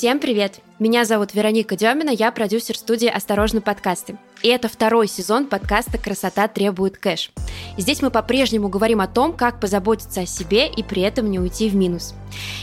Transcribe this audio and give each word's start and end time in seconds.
Всем 0.00 0.18
привет! 0.18 0.60
Меня 0.78 1.04
зовут 1.04 1.34
Вероника 1.34 1.76
Демина, 1.76 2.08
я 2.08 2.32
продюсер 2.32 2.74
студии 2.74 3.06
«Осторожно, 3.06 3.60
подкасты». 3.60 4.16
И 4.42 4.48
это 4.48 4.66
второй 4.70 5.06
сезон 5.06 5.44
подкаста 5.44 5.98
«Красота 5.98 6.48
требует 6.48 6.96
кэш». 6.96 7.30
И 7.76 7.82
здесь 7.82 8.00
мы 8.00 8.10
по-прежнему 8.10 8.70
говорим 8.70 9.02
о 9.02 9.06
том, 9.06 9.34
как 9.34 9.60
позаботиться 9.60 10.22
о 10.22 10.26
себе 10.26 10.68
и 10.68 10.82
при 10.82 11.02
этом 11.02 11.30
не 11.30 11.38
уйти 11.38 11.68
в 11.68 11.74
минус. 11.76 12.14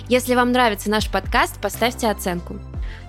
Если 0.10 0.34
вам 0.34 0.52
нравится 0.52 0.90
наш 0.90 1.12
подкаст, 1.12 1.62
поставьте 1.62 2.08
оценку. 2.08 2.60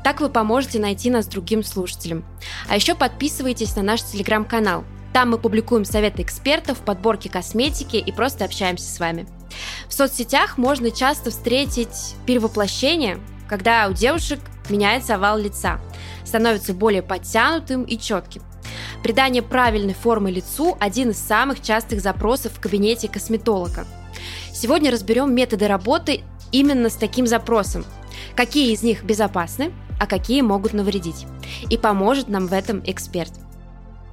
Так 0.05 0.21
вы 0.21 0.29
поможете 0.29 0.79
найти 0.79 1.09
нас 1.09 1.27
другим 1.27 1.65
слушателям. 1.65 2.23
А 2.69 2.77
еще 2.77 2.95
подписывайтесь 2.95 3.77
на 3.77 3.83
наш 3.83 4.03
телеграм-канал. 4.03 4.85
Там 5.15 5.31
мы 5.31 5.39
публикуем 5.39 5.87
советы 5.87 6.21
экспертов, 6.21 6.81
подборки 6.81 7.29
косметики 7.29 7.97
и 7.97 8.13
просто 8.13 8.45
общаемся 8.45 8.93
с 8.93 9.01
вами. 9.01 9.27
В 9.89 9.95
соцсетях 9.95 10.59
можно 10.59 10.91
часто 10.91 11.31
встретить 11.31 12.15
перевоплощение, 12.27 13.19
когда 13.49 13.89
у 13.89 13.93
девушек 13.93 14.41
меняется 14.69 15.15
овал 15.15 15.39
лица, 15.39 15.81
становится 16.25 16.75
более 16.75 17.03
подтянутым 17.03 17.85
и 17.85 17.99
четким. 17.99 18.43
Придание 19.03 19.43
правильной 19.43 19.95
формы 19.95 20.31
лицу– 20.31 20.77
один 20.81 21.11
из 21.11 21.19
самых 21.19 21.63
частых 21.63 22.01
запросов 22.01 22.53
в 22.53 22.61
кабинете 22.61 23.09
косметолога. 23.09 23.87
Сегодня 24.53 24.91
разберем 24.91 25.35
методы 25.35 25.69
работы 25.69 26.23
именно 26.53 26.91
с 26.91 26.97
таким 26.97 27.27
запросом. 27.27 27.85
Какие 28.37 28.73
из 28.73 28.83
них 28.83 29.05
безопасны, 29.05 29.73
а 30.01 30.07
какие 30.07 30.43
могут 30.43 30.73
навредить. 30.73 31.27
И 31.71 31.79
поможет 31.79 32.29
нам 32.29 32.47
в 32.47 32.53
этом 32.53 32.83
эксперт– 32.85 33.33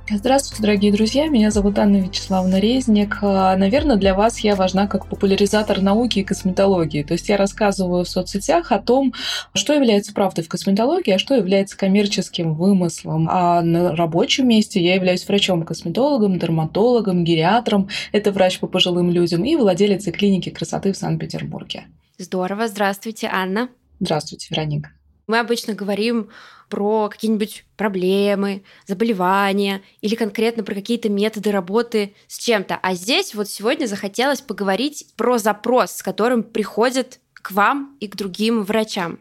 Здравствуйте, 0.07 0.61
дорогие 0.61 0.91
друзья, 0.91 1.27
меня 1.29 1.49
зовут 1.49 1.79
Анна 1.79 1.97
Вячеславовна 1.97 2.59
Резник. 2.59 3.17
А, 3.23 3.57
наверное, 3.57 3.95
для 3.95 4.13
вас 4.13 4.37
я 4.39 4.55
важна 4.55 4.85
как 4.85 5.07
популяризатор 5.07 5.81
науки 5.81 6.19
и 6.19 6.23
косметологии. 6.23 7.01
То 7.01 7.13
есть 7.13 7.27
я 7.27 7.37
рассказываю 7.37 8.03
в 8.03 8.07
соцсетях 8.07 8.71
о 8.71 8.77
том, 8.77 9.15
что 9.55 9.73
является 9.73 10.13
правдой 10.13 10.43
в 10.43 10.47
косметологии, 10.47 11.11
а 11.11 11.17
что 11.17 11.33
является 11.33 11.75
коммерческим 11.75 12.53
вымыслом. 12.53 13.27
А 13.31 13.63
на 13.63 13.95
рабочем 13.95 14.47
месте 14.47 14.79
я 14.79 14.93
являюсь 14.93 15.27
врачом-косметологом, 15.27 16.37
дерматологом, 16.37 17.23
гериатром, 17.23 17.89
это 18.11 18.31
врач 18.31 18.59
по 18.59 18.67
пожилым 18.67 19.09
людям 19.09 19.43
и 19.43 19.55
владелицей 19.55 20.13
клиники 20.13 20.51
красоты 20.51 20.93
в 20.93 20.97
Санкт-Петербурге. 20.97 21.85
Здорово, 22.19 22.67
здравствуйте, 22.67 23.27
Анна. 23.33 23.69
Здравствуйте, 23.99 24.49
Вероника. 24.51 24.91
Мы 25.25 25.39
обычно 25.39 25.73
говорим 25.73 26.29
про 26.69 27.09
какие-нибудь 27.09 27.65
проблемы, 27.77 28.63
заболевания 28.87 29.81
или 30.01 30.15
конкретно 30.15 30.63
про 30.63 30.75
какие-то 30.75 31.09
методы 31.09 31.51
работы 31.51 32.15
с 32.27 32.37
чем-то. 32.37 32.79
А 32.81 32.93
здесь 32.93 33.35
вот 33.35 33.49
сегодня 33.49 33.85
захотелось 33.85 34.41
поговорить 34.41 35.07
про 35.15 35.37
запрос, 35.37 35.91
с 35.91 36.03
которым 36.03 36.43
приходят 36.43 37.19
к 37.33 37.51
вам 37.51 37.95
и 37.99 38.07
к 38.07 38.15
другим 38.15 38.63
врачам. 38.63 39.19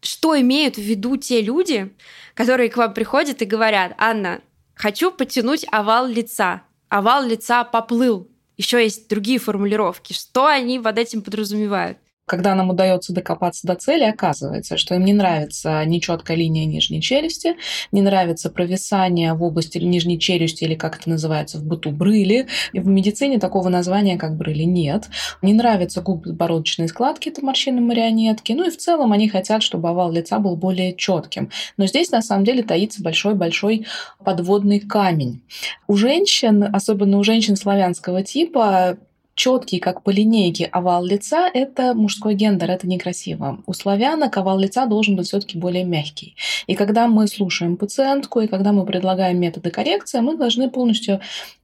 Что 0.00 0.40
имеют 0.40 0.76
в 0.76 0.80
виду 0.80 1.16
те 1.16 1.42
люди, 1.42 1.94
которые 2.34 2.70
к 2.70 2.76
вам 2.76 2.94
приходят 2.94 3.42
и 3.42 3.46
говорят, 3.46 3.94
Анна, 3.98 4.40
хочу 4.74 5.10
потянуть 5.10 5.66
овал 5.70 6.06
лица. 6.06 6.62
Овал 6.88 7.24
лица 7.24 7.64
поплыл. 7.64 8.28
Еще 8.56 8.82
есть 8.82 9.08
другие 9.08 9.38
формулировки. 9.38 10.12
Что 10.12 10.46
они 10.46 10.80
под 10.80 10.98
этим 10.98 11.22
подразумевают? 11.22 11.98
Когда 12.28 12.54
нам 12.54 12.68
удается 12.68 13.14
докопаться 13.14 13.66
до 13.66 13.74
цели, 13.74 14.04
оказывается, 14.04 14.76
что 14.76 14.94
им 14.94 15.04
не 15.06 15.14
нравится 15.14 15.82
нечеткая 15.86 16.36
линия 16.36 16.66
нижней 16.66 17.00
челюсти, 17.00 17.56
не 17.90 18.02
нравится 18.02 18.50
провисание 18.50 19.32
в 19.32 19.42
области 19.42 19.78
нижней 19.78 20.18
челюсти 20.18 20.64
или 20.64 20.74
как 20.74 21.00
это 21.00 21.08
называется 21.08 21.58
в 21.58 21.64
быту 21.64 21.90
брыли. 21.90 22.46
И 22.74 22.80
в 22.80 22.86
медицине 22.86 23.38
такого 23.38 23.70
названия 23.70 24.18
как 24.18 24.36
брыли 24.36 24.64
нет. 24.64 25.08
Не 25.40 25.54
нравятся 25.54 26.02
губно-бородочные 26.02 26.88
складки, 26.88 27.30
это 27.30 27.42
морщины 27.42 27.80
марионетки. 27.80 28.52
Ну 28.52 28.66
и 28.66 28.70
в 28.70 28.76
целом 28.76 29.12
они 29.12 29.28
хотят, 29.30 29.62
чтобы 29.62 29.88
овал 29.88 30.12
лица 30.12 30.38
был 30.38 30.54
более 30.56 30.94
четким. 30.94 31.50
Но 31.78 31.86
здесь 31.86 32.10
на 32.10 32.20
самом 32.20 32.44
деле 32.44 32.62
таится 32.62 33.02
большой-большой 33.02 33.86
подводный 34.22 34.80
камень. 34.80 35.40
У 35.86 35.96
женщин, 35.96 36.62
особенно 36.62 37.18
у 37.18 37.24
женщин 37.24 37.56
славянского 37.56 38.22
типа, 38.22 38.98
четкий, 39.38 39.78
как 39.78 40.02
по 40.02 40.10
линейке, 40.10 40.66
овал 40.66 41.04
лица– 41.04 41.48
это 41.54 41.94
мужской 41.94 42.34
гендер, 42.34 42.70
это 42.70 42.88
некрасиво. 42.88 43.62
У 43.66 43.72
славянок 43.72 44.36
овал 44.36 44.58
лица 44.58 44.84
должен 44.86 45.14
быть 45.14 45.28
все-таки 45.28 45.56
более 45.56 45.84
мягкий. 45.84 46.34
И 46.66 46.74
когда 46.74 47.06
мы 47.06 47.28
слушаем 47.28 47.76
пациентку, 47.76 48.40
и 48.40 48.48
когда 48.48 48.72
мы 48.72 48.84
предлагаем 48.84 49.38
методы 49.40 49.70
коррекции, 49.70 50.18
мы 50.18 50.36
должны 50.36 50.68
полностью 50.68 51.20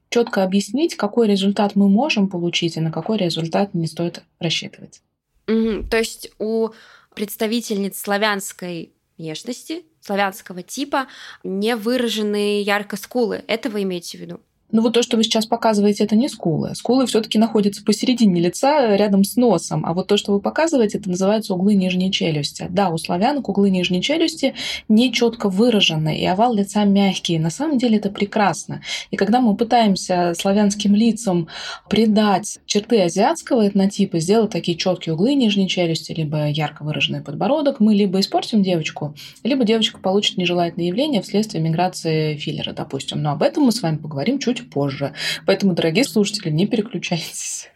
четко 0.08 0.44
объяснить, 0.44 0.94
какой 0.94 1.26
результат 1.26 1.74
мы 1.74 1.88
можем 1.88 2.28
получить 2.28 2.76
и 2.76 2.80
на 2.80 2.92
какой 2.92 3.18
результат 3.18 3.74
не 3.74 3.88
стоит 3.88 4.22
рассчитывать. 4.38 5.02
Mm-hmm. 5.48 5.88
То 5.88 5.98
есть 5.98 6.30
у 6.38 6.68
представительниц 7.16 7.98
славянской 7.98 8.92
внешности, 9.18 9.82
славянского 10.00 10.62
типа, 10.62 11.08
не 11.42 11.74
выраженные 11.74 12.62
ярко 12.62 12.96
скулы. 12.96 13.42
Это 13.48 13.68
вы 13.68 13.82
имеете 13.82 14.18
в 14.18 14.20
виду? 14.20 14.40
Ну 14.74 14.82
вот 14.82 14.92
то, 14.92 15.02
что 15.04 15.16
вы 15.16 15.22
сейчас 15.22 15.46
показываете, 15.46 16.02
это 16.02 16.16
не 16.16 16.28
скулы. 16.28 16.74
Скулы 16.74 17.06
все-таки 17.06 17.38
находятся 17.38 17.84
посередине 17.84 18.40
лица, 18.40 18.96
рядом 18.96 19.22
с 19.22 19.36
носом. 19.36 19.86
А 19.86 19.94
вот 19.94 20.08
то, 20.08 20.16
что 20.16 20.32
вы 20.32 20.40
показываете, 20.40 20.98
это 20.98 21.08
называется 21.08 21.54
углы 21.54 21.76
нижней 21.76 22.10
челюсти. 22.10 22.66
Да, 22.68 22.88
у 22.88 22.98
славянок 22.98 23.48
углы 23.48 23.70
нижней 23.70 24.02
челюсти 24.02 24.54
не 24.88 25.12
четко 25.12 25.48
выражены, 25.48 26.18
и 26.18 26.26
овал 26.26 26.54
лица 26.54 26.82
мягкий. 26.82 27.38
На 27.38 27.50
самом 27.50 27.78
деле 27.78 27.98
это 27.98 28.10
прекрасно. 28.10 28.82
И 29.12 29.16
когда 29.16 29.40
мы 29.40 29.54
пытаемся 29.54 30.34
славянским 30.36 30.96
лицам 30.96 31.46
придать 31.88 32.58
черты 32.66 33.00
азиатского 33.00 33.68
этнотипа, 33.68 34.18
сделать 34.18 34.50
такие 34.50 34.76
четкие 34.76 35.14
углы 35.14 35.34
нижней 35.34 35.68
челюсти, 35.68 36.10
либо 36.10 36.48
ярко 36.48 36.82
выраженный 36.82 37.20
подбородок, 37.20 37.78
мы 37.78 37.94
либо 37.94 38.18
испортим 38.18 38.64
девочку, 38.64 39.14
либо 39.44 39.62
девочка 39.62 40.00
получит 40.00 40.36
нежелательное 40.36 40.88
явление 40.88 41.22
вследствие 41.22 41.62
миграции 41.62 42.34
филлера, 42.38 42.72
допустим. 42.72 43.22
Но 43.22 43.30
об 43.30 43.42
этом 43.44 43.62
мы 43.62 43.70
с 43.70 43.80
вами 43.80 43.98
поговорим 43.98 44.40
чуть 44.40 44.63
позже. 44.64 45.14
Поэтому, 45.46 45.74
дорогие 45.74 46.04
слушатели, 46.04 46.50
не 46.50 46.66
переключайтесь. 46.66 47.70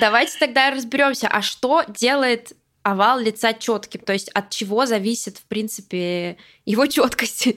Давайте 0.00 0.38
тогда 0.38 0.70
разберемся, 0.70 1.28
а 1.28 1.42
что 1.42 1.84
делает 1.86 2.52
овал 2.82 3.20
лица 3.20 3.52
четким, 3.52 4.00
то 4.00 4.12
есть 4.12 4.28
от 4.30 4.50
чего 4.50 4.86
зависит, 4.86 5.38
в 5.38 5.44
принципе, 5.44 6.36
его 6.64 6.86
четкость. 6.86 7.48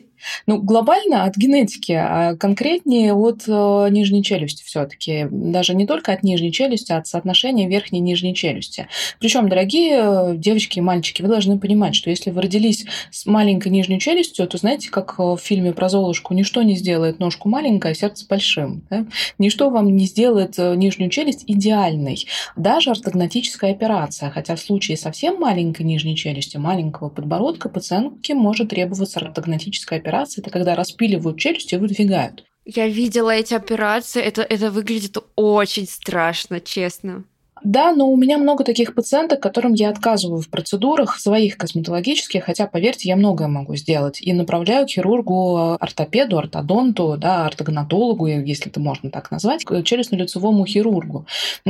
Ну, 0.48 0.62
глобально 0.62 1.24
от 1.24 1.38
генетики, 1.38 1.92
а 1.92 2.36
конкретнее 2.36 3.14
от 3.14 3.44
э, 3.48 3.88
нижней 3.90 4.24
челюсти 4.24 4.64
все-таки. 4.64 5.28
Даже 5.30 5.76
не 5.76 5.86
только 5.86 6.14
от 6.14 6.24
нижней 6.24 6.52
челюсти, 6.52 6.92
а 6.92 6.98
от 6.98 7.08
соотношения 7.08 7.68
верхней 7.68 8.00
и 8.00 8.02
нижней 8.02 8.34
челюсти. 8.34 8.88
Причем, 9.20 9.50
дорогие 9.50 10.00
э, 10.02 10.34
девочки 10.38 10.80
и 10.80 10.81
мальчики, 10.81 11.22
вы 11.22 11.28
должны 11.28 11.59
понимать, 11.59 11.96
что 11.96 12.09
если 12.09 12.31
вы 12.31 12.42
родились 12.42 12.86
с 13.12 13.25
маленькой 13.25 13.70
нижней 13.70 14.00
челюстью, 14.00 14.48
то 14.48 14.58
знаете, 14.58 14.90
как 14.90 15.20
в 15.20 15.38
фильме 15.38 15.74
про 15.74 15.90
Золушку, 15.90 16.34
ничто 16.34 16.62
не 16.64 16.75
сделает 16.75 17.20
ножку 17.20 17.50
маленькой, 17.50 17.92
а 17.92 17.96
сердце 17.96 18.25
большим. 18.28 18.84
Да? 18.90 19.06
Ничто 19.38 19.70
вам 19.70 19.96
не 19.96 20.06
сделает 20.06 20.58
э, 20.58 20.75
нижнюю 20.75 21.09
челюсть 21.09 21.44
идеальной. 21.48 22.25
Даже 22.56 22.92
ортогнатическая 22.92 23.72
операция, 23.72 24.30
хотя 24.30 24.56
в 24.56 24.59
случае 24.59 24.98
совсем 24.98 25.40
маленькой 25.40 25.84
нижней 25.84 26.16
челюсти, 26.16 26.58
маленького 26.58 27.09
подбородка, 27.09 27.70
пациентке 27.70 28.34
может 28.34 28.70
требовать 28.70 28.96
требоваться 28.96 29.20
ортогнатическая 29.20 30.00
операция. 30.00 30.15
Это 30.38 30.50
когда 30.50 30.76
распиливают 30.76 31.40
челюсть 31.40 31.74
и 31.74 31.78
выдвигают. 31.78 32.44
Я 32.66 32.88
видела 32.88 33.30
эти 33.30 33.54
операции. 33.54 34.22
Это, 34.22 34.42
это 34.42 34.72
выглядит 34.72 35.18
очень 35.36 35.88
страшно, 35.88 36.60
честно. 36.60 37.24
Да, 37.65 37.94
но 37.94 38.12
у 38.12 38.15
меня 38.15 38.38
много 38.38 38.63
таких 38.63 38.94
пациенток, 38.94 39.39
которым 39.41 39.73
я 39.73 39.89
отказываю 39.89 40.39
в 40.39 40.50
процедурах 40.50 41.17
своих 41.19 41.57
косметологических, 41.57 42.44
хотя, 42.44 42.67
поверьте, 42.67 43.09
я 43.09 43.15
многое 43.15 43.47
могу 43.47 43.75
сделать. 43.75 44.21
И 44.21 44.33
направляю 44.33 44.85
к 44.85 44.91
хирургу, 44.91 45.75
ортопеду, 45.79 46.38
ортодонту, 46.38 47.17
да, 47.17 47.47
ортогнатологу, 47.47 48.27
если 48.27 48.69
это 48.69 48.79
можно 48.79 49.09
так 49.09 49.31
назвать, 49.31 49.65
к 49.65 49.71
челюстно-лицевому 49.81 50.63
хирургу, 50.67 51.25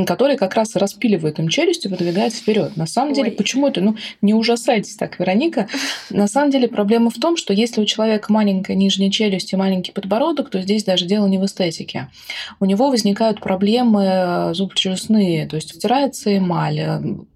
который 0.06 0.36
как 0.36 0.54
раз 0.54 0.76
распиливает 0.76 1.38
им 1.38 1.48
челюсть 1.48 1.86
и 1.86 1.88
выдвигает 1.88 2.34
вперед. 2.34 2.76
На 2.76 2.86
самом 2.86 3.12
Ой. 3.12 3.14
деле, 3.14 3.30
почему 3.30 3.66
это? 3.66 3.80
Ну, 3.80 3.96
не 4.20 4.34
ужасайтесь 4.34 4.96
так, 4.96 5.18
Вероника. 5.18 5.66
На 6.10 6.28
самом 6.28 6.50
деле 6.50 6.68
проблема 6.68 7.08
в 7.08 7.14
том, 7.14 7.38
что 7.38 7.54
если 7.54 7.80
у 7.80 7.86
человека 7.86 8.30
маленькая 8.30 8.74
нижняя 8.74 9.10
челюсть 9.10 9.54
и 9.54 9.56
маленький 9.56 9.92
подбородок, 9.92 10.50
то 10.50 10.60
здесь 10.60 10.84
даже 10.84 11.06
дело 11.06 11.26
не 11.26 11.38
в 11.38 11.46
эстетике. 11.46 12.08
У 12.60 12.66
него 12.66 12.90
возникают 12.90 13.40
проблемы 13.40 14.50
зубочелюстные, 14.52 15.46
то 15.46 15.56
есть 15.56 15.85
стирается 15.86 16.36
эмаль, 16.36 16.80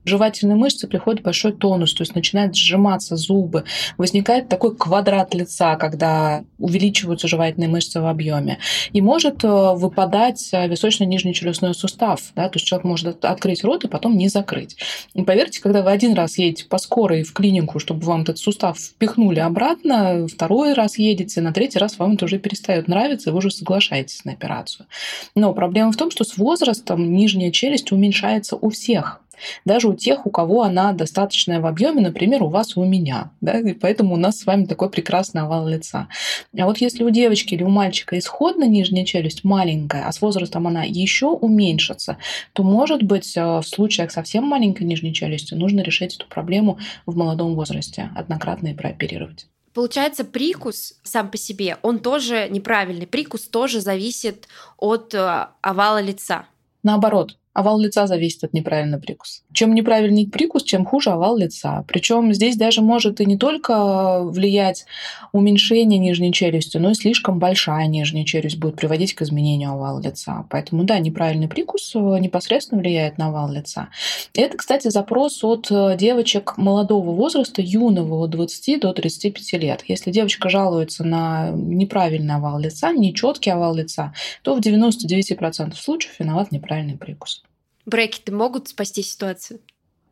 жевательные 0.05 0.56
мышцы 0.56 0.87
приходит 0.87 1.23
большой 1.23 1.52
тонус, 1.52 1.94
то 1.94 2.02
есть 2.02 2.14
начинает 2.14 2.55
сжиматься 2.55 3.17
зубы, 3.17 3.64
возникает 3.97 4.49
такой 4.49 4.75
квадрат 4.75 5.35
лица, 5.35 5.76
когда 5.76 6.44
увеличиваются 6.58 7.29
жевательные 7.29 7.69
мышцы 7.69 8.00
в 8.00 8.06
объеме, 8.06 8.58
и 8.93 9.00
может 9.00 9.44
э, 9.44 9.49
выпадать 9.49 10.50
э, 10.52 10.69
височно-нижний 10.69 11.35
челюстной 11.35 11.75
сустав, 11.75 12.32
да, 12.35 12.49
то 12.49 12.56
есть 12.56 12.67
человек 12.67 12.85
может 12.85 13.25
открыть 13.25 13.64
рот 13.64 13.85
и 13.85 13.88
потом 13.88 14.17
не 14.17 14.29
закрыть. 14.29 14.76
И 15.14 15.23
поверьте, 15.23 15.61
когда 15.61 15.82
вы 15.82 15.91
один 15.91 16.14
раз 16.14 16.38
едете 16.38 16.64
по 16.67 16.79
скорой 16.79 17.23
в 17.23 17.32
клинику, 17.32 17.79
чтобы 17.79 18.03
вам 18.05 18.23
этот 18.23 18.38
сустав 18.38 18.79
впихнули 18.79 19.41
обратно, 19.41 20.26
второй 20.26 20.73
раз 20.73 20.99
едете, 20.99 21.41
на 21.41 21.53
третий 21.53 21.79
раз 21.79 21.99
вам 21.99 22.14
это 22.14 22.25
уже 22.25 22.38
перестает 22.38 22.88
нравиться, 22.88 23.31
и 23.31 23.32
вы 23.32 23.38
уже 23.38 23.50
соглашаетесь 23.50 24.25
на 24.25 24.32
операцию. 24.32 24.87
Но 25.35 25.53
проблема 25.53 25.93
в 25.93 25.96
том, 25.96 26.11
что 26.11 26.25
с 26.25 26.37
возрастом 26.37 27.12
нижняя 27.12 27.50
челюсть 27.50 27.93
уменьшается 27.93 28.56
у 28.56 28.70
всех. 28.70 29.20
Даже 29.64 29.88
у 29.88 29.94
тех, 29.94 30.26
у 30.26 30.31
кого 30.31 30.62
она 30.62 30.92
достаточная 30.92 31.60
в 31.60 31.66
объеме, 31.66 32.00
например, 32.00 32.42
у 32.42 32.48
вас 32.48 32.76
и 32.76 32.81
у 32.81 32.84
меня. 32.84 33.31
Да? 33.40 33.58
И 33.58 33.72
поэтому 33.72 34.14
у 34.14 34.16
нас 34.16 34.40
с 34.40 34.46
вами 34.46 34.64
такой 34.64 34.90
прекрасный 34.90 35.42
овал 35.42 35.66
лица. 35.66 36.08
А 36.56 36.66
вот 36.66 36.78
если 36.78 37.04
у 37.04 37.10
девочки 37.10 37.54
или 37.54 37.62
у 37.62 37.69
мальчика 37.69 38.19
исходно 38.19 38.64
нижняя 38.64 39.04
челюсть 39.04 39.44
маленькая, 39.44 40.06
а 40.06 40.12
с 40.12 40.20
возрастом 40.20 40.66
она 40.66 40.84
еще 40.84 41.26
уменьшится, 41.26 42.19
то, 42.52 42.62
может 42.62 43.02
быть, 43.02 43.37
э, 43.37 43.42
в 43.42 43.64
случаях 43.64 44.10
совсем 44.10 44.44
маленькой 44.44 44.84
нижней 44.84 45.14
челюсти 45.14 45.54
нужно 45.54 45.81
решить 45.81 46.16
эту 46.16 46.26
проблему 46.26 46.78
в 47.06 47.16
молодом 47.16 47.54
возрасте, 47.54 48.10
однократно 48.14 48.69
и 48.69 48.75
прооперировать. 48.75 49.46
Получается, 49.72 50.25
прикус 50.25 50.94
сам 51.04 51.31
по 51.31 51.36
себе, 51.36 51.76
он 51.82 52.00
тоже 52.00 52.48
неправильный. 52.50 53.06
Прикус 53.06 53.43
тоже 53.43 53.81
зависит 53.81 54.48
от 54.76 55.14
э, 55.14 55.46
овала 55.60 56.02
лица. 56.02 56.46
Наоборот, 56.82 57.36
Овал 57.60 57.78
лица 57.78 58.06
зависит 58.06 58.42
от 58.42 58.54
неправильного 58.54 59.02
прикуса. 59.02 59.42
Чем 59.52 59.74
неправильный 59.74 60.26
прикус, 60.26 60.62
чем 60.62 60.86
хуже 60.86 61.10
овал 61.10 61.36
лица. 61.36 61.84
Причем 61.86 62.32
здесь 62.32 62.56
даже 62.56 62.80
может 62.80 63.20
и 63.20 63.26
не 63.26 63.36
только 63.36 64.22
влиять 64.22 64.86
уменьшение 65.32 65.98
нижней 65.98 66.32
челюсти, 66.32 66.78
но 66.78 66.92
и 66.92 66.94
слишком 66.94 67.38
большая 67.38 67.86
нижняя 67.86 68.24
челюсть 68.24 68.56
будет 68.56 68.76
приводить 68.76 69.12
к 69.12 69.20
изменению 69.20 69.72
овала 69.72 70.00
лица. 70.00 70.46
Поэтому, 70.48 70.84
да, 70.84 70.98
неправильный 71.00 71.48
прикус 71.48 71.94
э, 71.94 71.98
непосредственно 71.98 72.80
влияет 72.80 73.18
на 73.18 73.26
овал 73.26 73.52
лица. 73.52 73.90
Это, 74.34 74.56
кстати, 74.56 74.88
запрос 74.88 75.44
от 75.44 75.70
э, 75.70 75.98
девочек 75.98 76.54
молодого 76.56 77.10
возраста, 77.10 77.60
юного, 77.60 78.24
от 78.24 78.30
20 78.30 78.80
до 78.80 78.94
35 78.94 79.60
лет. 79.60 79.84
Если 79.86 80.10
девочка 80.10 80.48
жалуется 80.48 81.04
на 81.04 81.50
неправильный 81.50 82.36
овал 82.36 82.58
лица, 82.58 82.90
нечеткий 82.92 83.52
овал 83.52 83.74
лица, 83.74 84.14
то 84.40 84.54
в 84.54 84.60
99% 84.60 85.74
случаев 85.74 86.18
виноват 86.18 86.52
неправильный 86.52 86.96
прикус. 86.96 87.42
Брекеты 87.90 88.31
могут 88.31 88.69
спасти 88.69 89.02
ситуацию? 89.02 89.58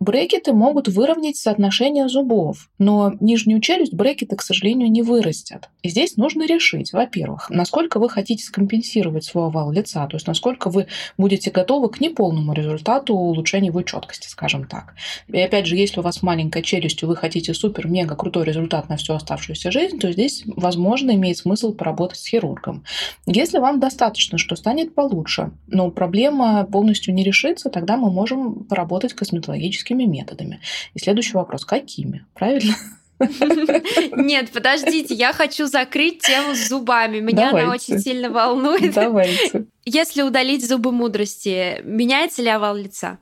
Брекеты 0.00 0.52
могут 0.52 0.88
выровнять 0.88 1.36
соотношение 1.36 2.08
зубов, 2.08 2.68
но 2.78 3.12
нижнюю 3.20 3.60
челюсть 3.60 3.92
брекеты, 3.92 4.36
к 4.36 4.42
сожалению, 4.42 4.90
не 4.90 5.02
вырастят. 5.02 5.70
И 5.82 5.88
здесь 5.88 6.16
нужно 6.16 6.46
решить, 6.46 6.92
во-первых, 6.92 7.50
насколько 7.50 7.98
вы 7.98 8.08
хотите 8.08 8.44
скомпенсировать 8.44 9.24
свой 9.24 9.46
овал 9.46 9.72
лица, 9.72 10.06
то 10.06 10.16
есть 10.16 10.26
насколько 10.26 10.70
вы 10.70 10.86
будете 11.16 11.50
готовы 11.50 11.88
к 11.88 12.00
неполному 12.00 12.52
результату 12.52 13.14
улучшения 13.14 13.68
его 13.68 13.82
четкости, 13.82 14.28
скажем 14.28 14.66
так. 14.66 14.94
И 15.26 15.40
опять 15.40 15.66
же, 15.66 15.76
если 15.76 15.98
у 15.98 16.02
вас 16.02 16.22
маленькая 16.22 16.62
челюсть, 16.62 17.02
и 17.02 17.06
вы 17.06 17.16
хотите 17.16 17.52
супер-мега 17.52 18.14
крутой 18.14 18.44
результат 18.44 18.88
на 18.88 18.96
всю 18.96 19.14
оставшуюся 19.14 19.72
жизнь, 19.72 19.98
то 19.98 20.12
здесь, 20.12 20.44
возможно, 20.46 21.10
имеет 21.12 21.38
смысл 21.38 21.72
поработать 21.72 22.18
с 22.18 22.26
хирургом. 22.26 22.84
Если 23.26 23.58
вам 23.58 23.80
достаточно, 23.80 24.38
что 24.38 24.54
станет 24.54 24.94
получше, 24.94 25.50
но 25.66 25.90
проблема 25.90 26.64
полностью 26.64 27.14
не 27.14 27.24
решится, 27.24 27.68
тогда 27.68 27.96
мы 27.96 28.10
можем 28.10 28.64
поработать 28.64 29.14
косметологически 29.14 29.87
классическими 29.88 30.04
методами. 30.04 30.60
И 30.94 30.98
следующий 30.98 31.34
вопрос, 31.34 31.64
какими? 31.64 32.26
Правильно? 32.34 32.74
Нет, 34.16 34.50
подождите, 34.52 35.14
я 35.14 35.32
хочу 35.32 35.66
закрыть 35.66 36.20
тему 36.20 36.54
с 36.54 36.68
зубами. 36.68 37.18
Меня 37.18 37.46
Давайте. 37.46 37.64
она 37.64 37.74
очень 37.74 37.98
сильно 37.98 38.30
волнует. 38.30 38.94
Давайте. 38.94 39.66
Если 39.84 40.22
удалить 40.22 40.66
зубы 40.66 40.92
мудрости, 40.92 41.80
меняется 41.82 42.42
ли 42.42 42.48
овал 42.48 42.76
лица? 42.76 43.18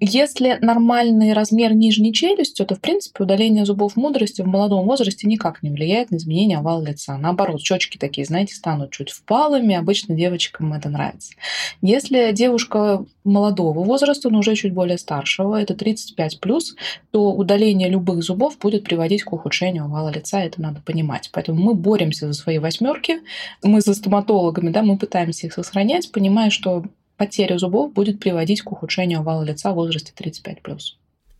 Если 0.00 0.58
нормальный 0.60 1.32
размер 1.34 1.72
нижней 1.72 2.12
челюсти, 2.12 2.64
то, 2.64 2.74
в 2.74 2.80
принципе, 2.80 3.22
удаление 3.22 3.64
зубов 3.64 3.94
мудрости 3.94 4.42
в 4.42 4.46
молодом 4.46 4.84
возрасте 4.86 5.28
никак 5.28 5.62
не 5.62 5.70
влияет 5.70 6.10
на 6.10 6.16
изменение 6.16 6.58
овала 6.58 6.84
лица. 6.84 7.16
Наоборот, 7.16 7.60
щечки 7.60 7.96
такие, 7.96 8.24
знаете, 8.26 8.54
станут 8.54 8.90
чуть 8.90 9.10
впалыми. 9.10 9.76
Обычно 9.76 10.16
девочкам 10.16 10.72
это 10.72 10.88
нравится. 10.88 11.34
Если 11.80 12.32
девушка 12.32 13.04
молодого 13.22 13.84
возраста, 13.84 14.30
но 14.30 14.40
уже 14.40 14.56
чуть 14.56 14.74
более 14.74 14.98
старшего, 14.98 15.60
это 15.60 15.74
35 15.74 16.40
плюс, 16.40 16.74
то 17.12 17.32
удаление 17.32 17.88
любых 17.88 18.24
зубов 18.24 18.58
будет 18.58 18.82
приводить 18.82 19.22
к 19.22 19.32
ухудшению 19.32 19.84
овала 19.84 20.08
лица. 20.08 20.40
Это 20.40 20.60
надо 20.60 20.80
понимать. 20.80 21.30
Поэтому 21.32 21.62
мы 21.62 21.74
боремся 21.74 22.26
за 22.26 22.32
свои 22.32 22.58
восьмерки. 22.58 23.20
Мы 23.62 23.80
за 23.80 23.94
стоматологами, 23.94 24.70
да, 24.70 24.82
мы 24.82 24.98
пытаемся 24.98 25.46
их 25.46 25.52
сохранять, 25.52 26.10
понимая, 26.10 26.50
что 26.50 26.84
потеря 27.16 27.58
зубов 27.58 27.92
будет 27.92 28.20
приводить 28.20 28.62
к 28.62 28.72
ухудшению 28.72 29.20
овала 29.20 29.42
лица 29.42 29.72
в 29.72 29.74
возрасте 29.74 30.12
35+. 30.16 30.78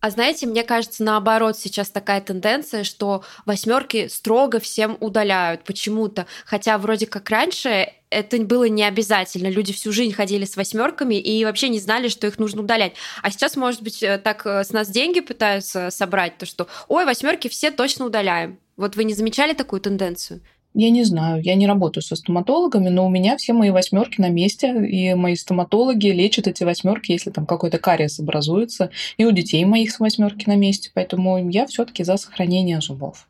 А 0.04 0.10
знаете, 0.10 0.46
мне 0.46 0.64
кажется, 0.64 1.02
наоборот, 1.02 1.58
сейчас 1.58 1.88
такая 1.88 2.20
тенденция, 2.20 2.84
что 2.84 3.24
восьмерки 3.46 4.08
строго 4.08 4.60
всем 4.60 4.98
удаляют 5.00 5.64
почему-то. 5.64 6.26
Хотя 6.44 6.76
вроде 6.76 7.06
как 7.06 7.30
раньше 7.30 7.90
это 8.10 8.36
было 8.36 8.64
не 8.64 8.84
обязательно. 8.84 9.48
Люди 9.48 9.72
всю 9.72 9.92
жизнь 9.92 10.12
ходили 10.12 10.44
с 10.44 10.58
восьмерками 10.58 11.14
и 11.14 11.42
вообще 11.46 11.70
не 11.70 11.80
знали, 11.80 12.08
что 12.08 12.26
их 12.26 12.38
нужно 12.38 12.60
удалять. 12.60 12.92
А 13.22 13.30
сейчас, 13.30 13.56
может 13.56 13.82
быть, 13.82 14.02
э, 14.02 14.18
так 14.18 14.44
э, 14.44 14.64
с 14.64 14.72
нас 14.72 14.90
деньги 14.90 15.20
пытаются 15.20 15.88
собрать, 15.90 16.36
то 16.36 16.44
что, 16.44 16.68
ой, 16.88 17.06
восьмерки 17.06 17.48
все 17.48 17.70
точно 17.70 18.04
удаляем. 18.04 18.58
Вот 18.76 18.96
вы 18.96 19.04
не 19.04 19.14
замечали 19.14 19.54
такую 19.54 19.80
тенденцию? 19.80 20.42
Я 20.76 20.90
не 20.90 21.04
знаю, 21.04 21.40
я 21.40 21.54
не 21.54 21.68
работаю 21.68 22.02
со 22.02 22.16
стоматологами, 22.16 22.88
но 22.88 23.06
у 23.06 23.08
меня 23.08 23.36
все 23.36 23.52
мои 23.52 23.70
восьмерки 23.70 24.20
на 24.20 24.28
месте, 24.28 24.74
и 24.84 25.14
мои 25.14 25.36
стоматологи 25.36 26.08
лечат 26.08 26.48
эти 26.48 26.64
восьмерки, 26.64 27.12
если 27.12 27.30
там 27.30 27.46
какой-то 27.46 27.78
кариес 27.78 28.18
образуется, 28.18 28.90
и 29.16 29.24
у 29.24 29.30
детей 29.30 29.64
моих 29.64 30.00
восьмерки 30.00 30.48
на 30.48 30.56
месте, 30.56 30.90
поэтому 30.92 31.48
я 31.48 31.66
все-таки 31.68 32.02
за 32.02 32.16
сохранение 32.16 32.80
зубов. 32.80 33.28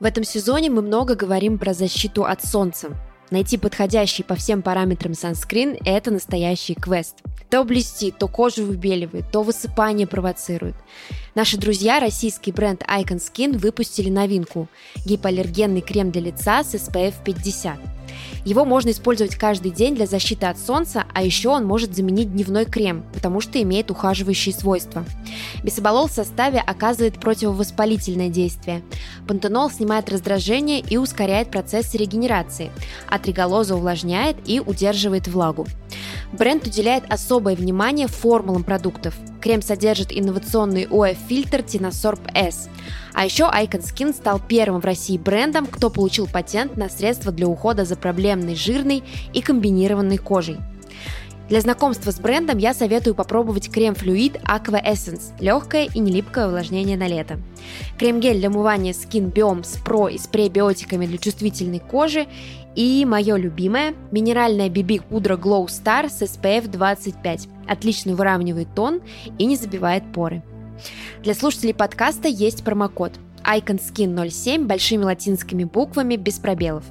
В 0.00 0.04
этом 0.04 0.24
сезоне 0.24 0.68
мы 0.68 0.82
много 0.82 1.14
говорим 1.14 1.58
про 1.58 1.74
защиту 1.74 2.24
от 2.24 2.44
солнца. 2.44 2.88
Найти 3.30 3.56
подходящий 3.56 4.22
по 4.22 4.34
всем 4.34 4.62
параметрам 4.62 5.14
санскрин– 5.14 5.76
это 5.84 6.10
настоящий 6.10 6.74
квест. 6.74 7.16
То 7.50 7.64
блестит, 7.64 8.18
то 8.18 8.28
кожу 8.28 8.64
выбеливает, 8.64 9.30
то 9.30 9.42
высыпание 9.42 10.06
провоцирует. 10.06 10.74
Наши 11.34 11.56
друзья, 11.56 11.98
российский 11.98 12.52
бренд 12.52 12.82
Icon 12.82 13.16
Skin, 13.18 13.58
выпустили 13.58 14.08
новинку– 14.08 14.68
гипоаллергенный 15.04 15.80
крем 15.80 16.12
для 16.12 16.20
лица 16.20 16.62
с 16.62 16.74
SPF 16.74 17.14
50. 17.24 17.76
Его 18.44 18.64
можно 18.64 18.90
использовать 18.90 19.34
каждый 19.34 19.72
день 19.72 19.96
для 19.96 20.06
защиты 20.06 20.46
от 20.46 20.60
солнца, 20.60 21.06
а 21.12 21.24
еще 21.24 21.48
он 21.48 21.64
может 21.64 21.96
заменить 21.96 22.32
дневной 22.32 22.66
крем, 22.66 23.04
потому 23.12 23.40
что 23.40 23.60
имеет 23.60 23.90
ухаживающие 23.90 24.54
свойства. 24.54 25.04
Бисоболол 25.64 26.06
в 26.06 26.12
составе 26.12 26.60
оказывает 26.60 27.18
противовоспалительное 27.18 28.28
действие. 28.28 28.82
Пантенол 29.26 29.70
снимает 29.70 30.08
раздражение 30.10 30.78
и 30.78 30.98
ускоряет 30.98 31.50
процесс 31.50 31.94
регенерации, 31.94 32.70
а 33.08 33.18
увлажняет 33.74 34.36
и 34.46 34.60
удерживает 34.60 35.26
влагу. 35.26 35.66
Бренд 36.32 36.64
уделяет 36.64 37.04
особое 37.08 37.56
внимание 37.56 38.06
формулам 38.06 38.62
продуктов. 38.62 39.14
Крем 39.44 39.60
содержит 39.60 40.08
инновационный 40.10 40.86
ОФ-фильтр 40.86 41.58
Tinosorb 41.58 42.18
S. 42.34 42.70
А 43.12 43.26
еще 43.26 43.44
Icon 43.44 43.82
Skin 43.82 44.14
стал 44.14 44.40
первым 44.40 44.80
в 44.80 44.86
России 44.86 45.18
брендом, 45.18 45.66
кто 45.66 45.90
получил 45.90 46.26
патент 46.26 46.78
на 46.78 46.88
средства 46.88 47.30
для 47.30 47.46
ухода 47.46 47.84
за 47.84 47.94
проблемной 47.96 48.54
жирной 48.54 49.04
и 49.34 49.42
комбинированной 49.42 50.16
кожей. 50.16 50.56
Для 51.50 51.60
знакомства 51.60 52.10
с 52.10 52.18
брендом 52.18 52.56
я 52.56 52.72
советую 52.72 53.14
попробовать 53.14 53.70
крем-флюид 53.70 54.36
Aqua 54.44 54.82
Essence– 54.82 55.32
легкое 55.40 55.90
и 55.92 55.98
нелипкое 55.98 56.46
увлажнение 56.46 56.96
на 56.96 57.06
лето. 57.06 57.38
Крем-гель 57.98 58.38
для 58.38 58.48
умывания 58.48 58.94
Skin 58.94 59.30
Biomes 59.30 59.78
Pro 59.84 60.10
и 60.10 60.16
с 60.16 60.26
пребиотиками 60.26 61.04
для 61.04 61.18
чувствительной 61.18 61.80
кожи 61.80 62.26
и 62.74 63.04
мое 63.04 63.36
любимое– 63.36 63.94
минеральная 64.10 64.68
BB 64.68 65.02
пудра 65.08 65.36
Glow 65.36 65.66
Star 65.66 66.08
с 66.08 66.22
SPF 66.22 66.68
25. 66.68 67.48
Отлично 67.66 68.14
выравнивает 68.14 68.68
тон 68.74 69.00
и 69.38 69.46
не 69.46 69.56
забивает 69.56 70.04
поры. 70.12 70.42
Для 71.22 71.34
слушателей 71.34 71.74
подкаста 71.74 72.28
есть 72.28 72.64
промокод 72.64 73.12
IconSkin07 73.44 74.66
большими 74.66 75.04
латинскими 75.04 75.64
буквами 75.64 76.16
без 76.16 76.38
пробелов. 76.38 76.84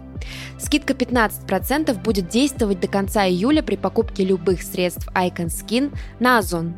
Скидка 0.58 0.94
15% 0.94 2.02
будет 2.02 2.30
действовать 2.30 2.80
до 2.80 2.88
конца 2.88 3.28
июля 3.28 3.62
при 3.62 3.76
покупке 3.76 4.24
любых 4.24 4.62
средств 4.62 5.10
Icon 5.14 5.48
Skin 5.48 5.94
на 6.20 6.38
Озон. 6.38 6.74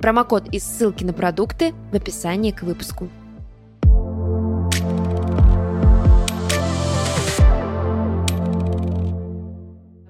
Промокод 0.00 0.48
и 0.52 0.60
ссылки 0.60 1.02
на 1.02 1.12
продукты 1.12 1.74
в 1.90 1.96
описании 1.96 2.52
к 2.52 2.62
выпуску. 2.62 3.08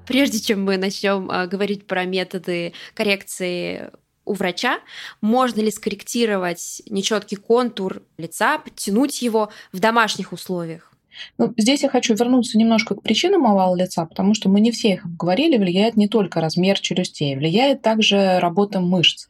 Прежде 0.07 0.41
чем 0.41 0.65
мы 0.65 0.77
начнем 0.77 1.31
э, 1.31 1.47
говорить 1.47 1.87
про 1.87 2.05
методы 2.05 2.73
коррекции 2.95 3.91
у 4.25 4.35
врача, 4.35 4.81
можно 5.21 5.61
ли 5.61 5.71
скорректировать 5.71 6.83
нечеткий 6.87 7.37
контур 7.37 8.03
лица, 8.19 8.59
подтянуть 8.59 9.23
его 9.23 9.51
в 9.73 9.79
домашних 9.79 10.33
условиях? 10.33 10.93
Ну, 11.39 11.53
здесь 11.57 11.83
я 11.83 11.89
хочу 11.89 12.15
вернуться 12.15 12.59
немножко 12.59 12.95
к 12.95 13.03
причинам 13.03 13.47
овала 13.47 13.75
лица, 13.75 14.05
потому 14.05 14.35
что 14.35 14.49
мы 14.49 14.61
не 14.61 14.71
все 14.71 14.95
их 14.95 15.05
обговорили. 15.05 15.57
Влияет 15.57 15.97
не 15.97 16.09
только 16.09 16.41
размер 16.41 16.79
челюстей, 16.79 17.37
влияет 17.37 17.83
также 17.83 18.39
работа 18.39 18.81
мышц. 18.81 19.29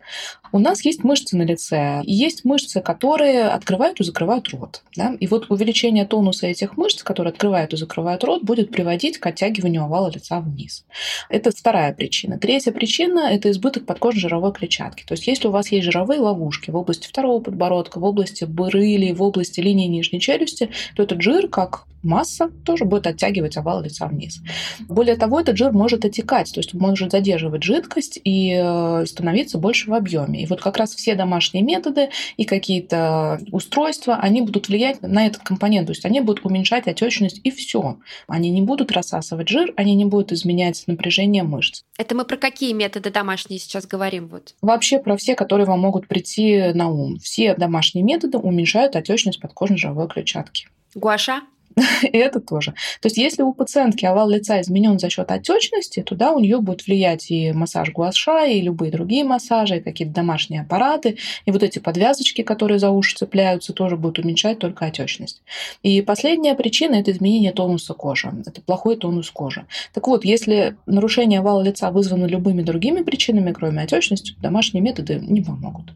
У 0.52 0.58
нас 0.58 0.84
есть 0.84 1.04
мышцы 1.04 1.36
на 1.36 1.42
лице, 1.42 2.02
есть 2.04 2.44
мышцы, 2.44 2.80
которые 2.80 3.44
открывают 3.44 4.00
и 4.00 4.04
закрывают 4.04 4.48
рот. 4.50 4.82
Да? 4.96 5.16
И 5.20 5.26
вот 5.26 5.50
увеличение 5.50 6.06
тонуса 6.06 6.46
этих 6.46 6.76
мышц, 6.76 7.02
которые 7.02 7.32
открывают 7.32 7.72
и 7.72 7.76
закрывают 7.76 8.24
рот, 8.24 8.42
будет 8.42 8.70
приводить 8.70 9.18
к 9.18 9.26
оттягиванию 9.26 9.84
овала 9.84 10.10
лица 10.10 10.40
вниз. 10.40 10.84
Это 11.28 11.50
вторая 11.50 11.92
причина. 11.92 12.38
Третья 12.38 12.72
причина– 12.72 13.20
это 13.30 13.50
избыток 13.50 13.86
подкожной 13.86 14.20
жировой 14.20 14.52
клетчатки. 14.52 15.04
То 15.06 15.12
есть 15.12 15.26
если 15.26 15.48
у 15.48 15.50
вас 15.50 15.70
есть 15.72 15.84
жировые 15.84 16.20
ловушки 16.20 16.70
в 16.70 16.76
области 16.76 17.08
второго 17.08 17.40
подбородка, 17.42 17.98
в 17.98 18.04
области 18.04 18.44
брыли, 18.44 19.12
в 19.12 19.22
области 19.22 19.60
линии 19.60 19.86
нижней 19.86 20.20
челюсти, 20.20 20.70
то 20.94 21.02
этот 21.02 21.22
жир, 21.22 21.48
как 21.48 21.86
масса 22.02 22.50
тоже 22.64 22.84
будет 22.84 23.06
оттягивать 23.06 23.56
овал 23.56 23.82
лица 23.82 24.06
вниз. 24.06 24.40
Более 24.88 25.16
того, 25.16 25.40
этот 25.40 25.56
жир 25.56 25.72
может 25.72 26.04
отекать, 26.04 26.52
то 26.52 26.60
есть 26.60 26.74
может 26.74 27.12
задерживать 27.12 27.62
жидкость 27.62 28.18
и 28.22 28.56
э, 28.56 29.06
становиться 29.06 29.58
больше 29.58 29.90
в 29.90 29.94
объеме. 29.94 30.42
И 30.42 30.46
вот 30.46 30.60
как 30.60 30.76
раз 30.76 30.94
все 30.94 31.14
домашние 31.14 31.64
методы 31.64 32.10
и 32.36 32.44
какие-то 32.44 33.40
устройства, 33.52 34.16
они 34.16 34.42
будут 34.42 34.68
влиять 34.68 35.02
на 35.02 35.26
этот 35.26 35.42
компонент, 35.42 35.86
то 35.86 35.92
есть 35.92 36.04
они 36.04 36.20
будут 36.20 36.44
уменьшать 36.44 36.86
отечность 36.86 37.40
и 37.44 37.50
все. 37.50 37.98
Они 38.28 38.50
не 38.50 38.62
будут 38.62 38.92
рассасывать 38.92 39.48
жир, 39.48 39.72
они 39.76 39.94
не 39.94 40.04
будут 40.04 40.32
изменять 40.32 40.82
напряжение 40.86 41.42
мышц. 41.42 41.82
Это 41.98 42.14
мы 42.14 42.24
про 42.24 42.36
какие 42.36 42.72
методы 42.72 43.10
домашние 43.10 43.58
сейчас 43.58 43.86
говорим? 43.86 44.28
Вот? 44.28 44.54
Вообще 44.62 44.98
про 44.98 45.16
все, 45.16 45.34
которые 45.34 45.66
вам 45.66 45.80
могут 45.80 46.08
прийти 46.08 46.72
на 46.74 46.88
ум. 46.88 47.18
Все 47.18 47.54
домашние 47.54 48.04
методы 48.04 48.38
уменьшают 48.38 48.96
отечность 48.96 49.40
подкожной 49.40 49.78
жировой 49.78 50.08
клетчатки. 50.08 50.68
Гуаша? 50.94 51.42
И 52.02 52.16
это 52.16 52.40
тоже. 52.40 52.72
То 53.00 53.06
есть, 53.06 53.18
если 53.18 53.42
у 53.42 53.52
пациентки 53.52 54.06
овал 54.06 54.30
лица 54.30 54.60
изменен 54.60 54.98
за 54.98 55.10
счет 55.10 55.30
отечности, 55.30 56.02
то 56.02 56.14
да, 56.14 56.32
у 56.32 56.40
нее 56.40 56.60
будет 56.60 56.86
влиять 56.86 57.30
и 57.30 57.52
массаж 57.52 57.90
гуаша, 57.92 58.46
и 58.46 58.62
любые 58.62 58.90
другие 58.90 59.24
массажи, 59.24 59.76
и 59.76 59.80
какие-то 59.80 60.14
домашние 60.14 60.62
аппараты, 60.62 61.18
и 61.44 61.50
вот 61.50 61.62
эти 61.62 61.78
подвязочки, 61.78 62.42
которые 62.42 62.78
за 62.78 62.90
уши 62.90 63.16
цепляются, 63.16 63.74
тоже 63.74 63.96
будут 63.96 64.18
уменьшать 64.18 64.58
только 64.58 64.86
отечность. 64.86 65.42
И 65.82 66.00
последняя 66.00 66.54
причина– 66.54 66.94
это 66.96 67.10
изменение 67.10 67.52
тонуса 67.52 67.92
кожи. 67.92 68.32
Это 68.46 68.62
плохой 68.62 68.96
тонус 68.96 69.30
кожи. 69.30 69.66
Так 69.92 70.06
вот, 70.08 70.24
если 70.24 70.76
нарушение 70.86 71.40
овала 71.40 71.62
лица 71.62 71.90
вызвано 71.90 72.24
любыми 72.24 72.62
другими 72.62 73.02
причинами, 73.02 73.52
кроме 73.52 73.82
отечности, 73.82 74.34
домашние 74.40 74.82
методы 74.82 75.20
не 75.20 75.42
помогут. 75.42 75.92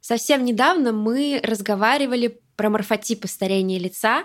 Совсем 0.00 0.44
недавно 0.44 0.92
мы 0.92 1.40
разговаривали 1.42 2.38
про 2.56 2.70
морфотипы 2.70 3.26
старения 3.26 3.78
лица. 3.78 4.24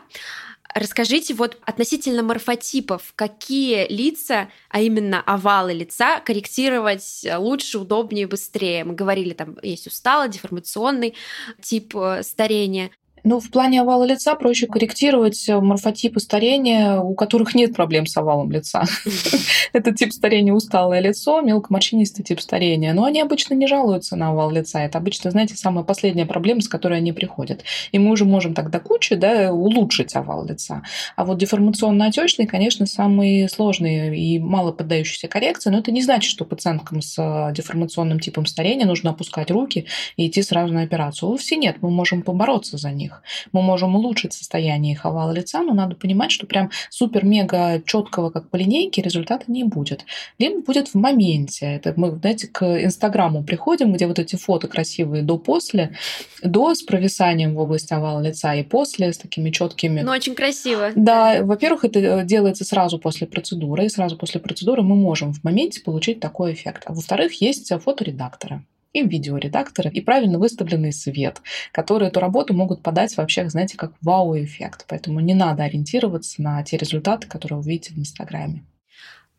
Расскажите 0.76 1.34
вот 1.34 1.58
относительно 1.66 2.22
морфотипов, 2.22 3.14
какие 3.16 3.88
лица, 3.92 4.50
а 4.70 4.82
именно 4.82 5.20
овалы 5.22 5.74
лица, 5.74 6.20
корректировать 6.20 7.26
лучше, 7.38 7.80
удобнее, 7.80 8.28
быстрее? 8.28 8.84
Мы 8.84 8.94
говорили, 8.94 9.34
там 9.34 9.58
есть 9.64 9.88
усталый, 9.88 10.30
деформационный 10.30 11.16
тип 11.60 11.96
э, 11.96 12.22
старения. 12.22 12.92
Ну, 13.24 13.40
в 13.40 13.52
плане 13.52 13.82
овала 13.82 14.04
лица 14.04 14.36
проще 14.36 14.68
корректировать 14.68 15.48
э, 15.50 15.60
морфотипы 15.60 16.20
старения, 16.20 17.00
у 17.00 17.14
которых 17.14 17.54
нет 17.56 17.76
проблем 17.76 18.06
с 18.06 18.16
овалом 18.18 18.52
лица. 18.52 18.84
Это 19.74 19.94
тип 19.94 20.14
старения 20.14 20.54
усталое 20.54 21.00
лицо, 21.00 21.42
мелкоморщинистый 21.42 22.24
тип 22.24 22.40
старения. 22.40 22.94
Но 22.94 23.04
они 23.04 23.22
обычно 23.22 23.54
не 23.54 23.68
жалуются 23.68 24.16
на 24.16 24.30
овал 24.30 24.52
лица. 24.52 24.80
Это 24.80 24.98
обычно, 24.98 25.32
знаете, 25.32 25.56
самая 25.56 25.84
последняя 25.84 26.26
проблема, 26.26 26.62
с 26.62 26.70
которой 26.70 26.98
они 27.00 27.12
приходят. 27.12 27.64
И 27.92 28.00
мы 28.00 28.12
уже 28.12 28.26
можем 28.26 28.54
тогда 28.54 28.80
кучу 28.80 29.18
да, 29.18 29.52
улучшить 29.54 30.16
овал 30.16 30.46
лица. 30.46 30.84
А 31.16 31.26
вот 31.26 31.38
деформационно-отечный, 31.38 32.48
конечно, 32.48 32.86
самый 32.86 33.50
сложный 33.50 34.18
и 34.18 34.40
мало 34.40 34.72
поддающийся 34.72 35.28
коррекции. 35.28 35.70
Но 35.70 35.80
это 35.80 35.92
не 35.92 36.02
значит, 36.02 36.32
что 36.32 36.46
пациенткам 36.46 37.02
с 37.02 37.18
э, 37.18 37.54
деформационным 37.54 38.20
типом 38.20 38.46
старения 38.46 38.86
нужно 38.86 39.12
опускать 39.12 39.52
руки 39.52 39.86
и 40.16 40.28
идти 40.28 40.42
сразу 40.42 40.74
на 40.74 40.84
операцию. 40.84 41.30
Вовсе 41.30 41.58
нет, 41.58 41.78
мы 41.82 41.90
можем 41.90 42.22
побороться 42.22 42.78
за 42.78 42.92
них 42.92 43.09
них. 43.10 43.24
Мы 43.52 43.62
можем 43.62 43.96
улучшить 43.96 44.34
состояние 44.34 44.94
их 44.94 45.06
овала 45.06 45.32
лица, 45.32 45.62
но 45.62 45.74
надо 45.74 45.96
понимать, 45.96 46.32
что 46.32 46.46
прям 46.46 46.72
супер-мега 46.90 47.82
четкого, 47.86 48.30
как 48.30 48.50
по 48.50 48.56
линейке, 48.56 49.02
результата 49.02 49.46
не 49.48 49.64
будет. 49.64 50.06
Либо 50.38 50.62
будет 50.62 50.90
в 50.90 50.96
моменте. 50.96 51.66
Это 51.66 51.94
мы, 51.96 52.12
знаете, 52.12 52.48
к 52.48 52.64
Инстаграму 52.84 53.44
приходим, 53.44 53.94
где 53.94 54.08
вот 54.08 54.20
эти 54.20 54.36
фото 54.36 54.68
красивые 54.68 55.24
до-после, 55.24 55.96
до 56.44 56.74
с 56.74 56.84
провисанием 56.84 57.56
в 57.56 57.60
области 57.60 57.94
овала 57.94 58.22
лица 58.22 58.56
и 58.56 58.64
после 58.64 59.12
с 59.12 59.18
такими 59.18 59.50
четкими. 59.50 60.02
Ну, 60.02 60.12
очень 60.12 60.36
красиво. 60.36 60.92
Да, 60.96 61.44
во-первых, 61.44 61.86
это 61.86 62.00
э, 62.00 62.26
делается 62.26 62.64
сразу 62.64 63.00
после 63.00 63.28
процедуры, 63.28 63.86
и 63.86 63.90
сразу 63.90 64.18
после 64.18 64.40
процедуры 64.40 64.84
мы 64.84 64.96
можем 64.96 65.34
в 65.34 65.44
моменте 65.44 65.82
получить 65.82 66.20
такой 66.20 66.54
эффект. 66.54 66.84
А 66.86 66.94
во-вторых, 66.94 67.42
есть 67.42 67.72
фоторедакторы 67.84 68.64
и 68.94 69.04
видеоредакторы, 69.04 69.90
и 69.92 70.02
правильно 70.02 70.40
выставленный 70.40 70.92
свет, 70.92 71.42
которые 71.72 72.10
эту 72.10 72.20
работу 72.20 72.54
могут 72.54 72.82
подать 72.82 73.16
вообще, 73.18 73.50
знаете, 73.50 73.78
как 73.78 73.94
вау-эффект. 74.02 74.86
Поэтому 74.88 75.20
не 75.20 75.34
надо 75.34 75.64
ориентироваться 75.64 76.42
на 76.42 76.64
те 76.64 76.78
результаты, 76.78 77.28
которые 77.28 77.60
вы 77.60 77.70
видите 77.70 77.94
в 77.94 77.98
Инстаграме. 77.98 78.66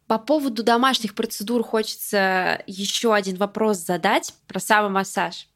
По 0.07 0.19
поводу 0.19 0.65
домашних 0.65 1.15
процедур 1.15 1.63
хочется 1.63 2.63
еще 2.67 3.15
один 3.15 3.37
вопрос 3.37 3.79
задать 3.79 4.35
про 4.49 4.59
самомассаж. 4.59 5.50